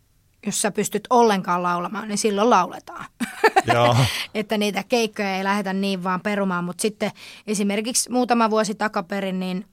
[0.47, 3.07] jos sä pystyt ollenkaan laulamaan, niin silloin lauletaan.
[3.75, 3.97] Joo.
[4.35, 6.64] että niitä keikkoja ei lähdetä niin vaan perumaan.
[6.64, 7.11] Mutta sitten
[7.47, 9.67] esimerkiksi muutama vuosi takaperin, niin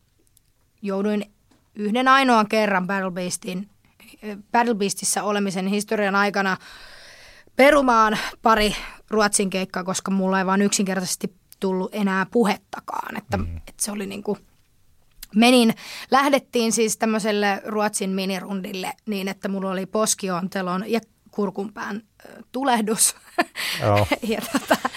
[0.81, 1.31] jouduin
[1.75, 3.69] yhden ainoan kerran Battle Beastin
[4.51, 6.57] Battle Beastissä olemisen historian aikana
[7.55, 8.75] perumaan pari
[9.09, 13.17] Ruotsin keikkaa, koska mulla ei vaan yksinkertaisesti tullut enää puhettakaan.
[13.17, 13.57] Että, mm.
[13.57, 14.37] että se oli niin kuin,
[15.35, 15.73] menin,
[16.11, 20.99] lähdettiin siis tämmöiselle Ruotsin minirundille niin, että mulla oli poskiontelon ja
[21.31, 22.01] kurkunpään
[22.51, 23.15] tulehdus.
[23.91, 24.07] Oh.
[24.29, 24.89] ja tota,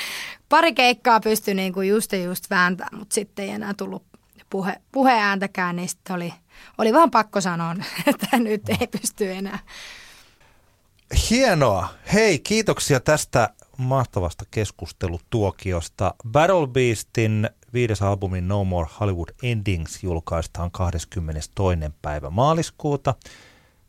[0.49, 4.07] pari keikkaa pystyi niin kuin just ja just vääntämään, mutta sitten ei enää tullut
[4.51, 6.35] puhe, puheääntäkään, niin sitten oli–
[6.79, 7.77] oli vaan pakko sanoa,
[8.07, 9.59] että nyt ei pysty enää.
[11.31, 11.89] Hienoa.
[12.13, 16.15] Hei, kiitoksia tästä mahtavasta keskustelutuokiosta.
[16.29, 21.93] Battle Beastin viides albumi No More Hollywood Endings julkaistaan 22.
[22.03, 23.15] päivä maaliskuuta.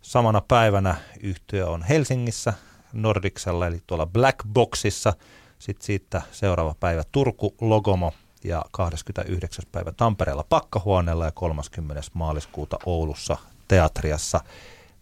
[0.01, 2.53] Samana päivänä yhtiö on Helsingissä
[2.93, 5.13] Nordicsella eli tuolla Black Boxissa.
[5.59, 9.65] Sitten siitä seuraava päivä Turku Logomo ja 29.
[9.71, 12.01] päivä Tampereella Pakkahuoneella ja 30.
[12.13, 14.41] maaliskuuta Oulussa Teatriassa.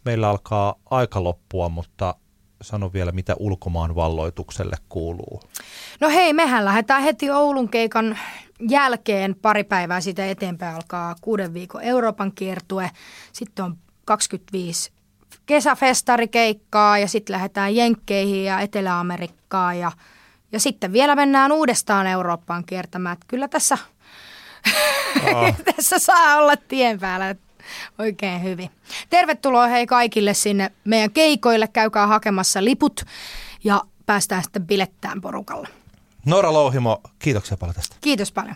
[0.06, 2.16] Meillä alkaa aika loppua, mutta
[2.62, 5.42] sano vielä, mitä ulkomaan valloitukselle kuuluu.
[6.00, 8.18] No hei, mehän lähdetään heti Oulun keikan
[8.70, 9.36] jälkeen.
[9.42, 12.92] Pari päivää sitä eteenpäin alkaa kuuden viikon Euroopan kiertue.
[13.32, 14.92] Sitten on 25
[15.46, 19.92] kesäfestarikeikkaa ja sitten lähdetään Jenkkeihin ja Etelä-Amerikkaan ja–
[20.52, 23.14] ja sitten vielä mennään uudestaan Eurooppaan kiertämään.
[23.14, 23.78] Että kyllä tässä,
[25.34, 25.56] oh.
[25.76, 27.36] tässä saa olla tien päällä
[28.00, 28.70] oikein hyvin.
[29.10, 31.68] Tervetuloa hei kaikille sinne meidän keikoille.
[31.68, 33.06] Käykää hakemassa liput
[33.64, 35.68] ja päästään sitten bilettään porukalla.
[36.26, 37.96] Nora Louhimo, kiitoksia paljon tästä.
[38.02, 38.56] Kiitos paljon.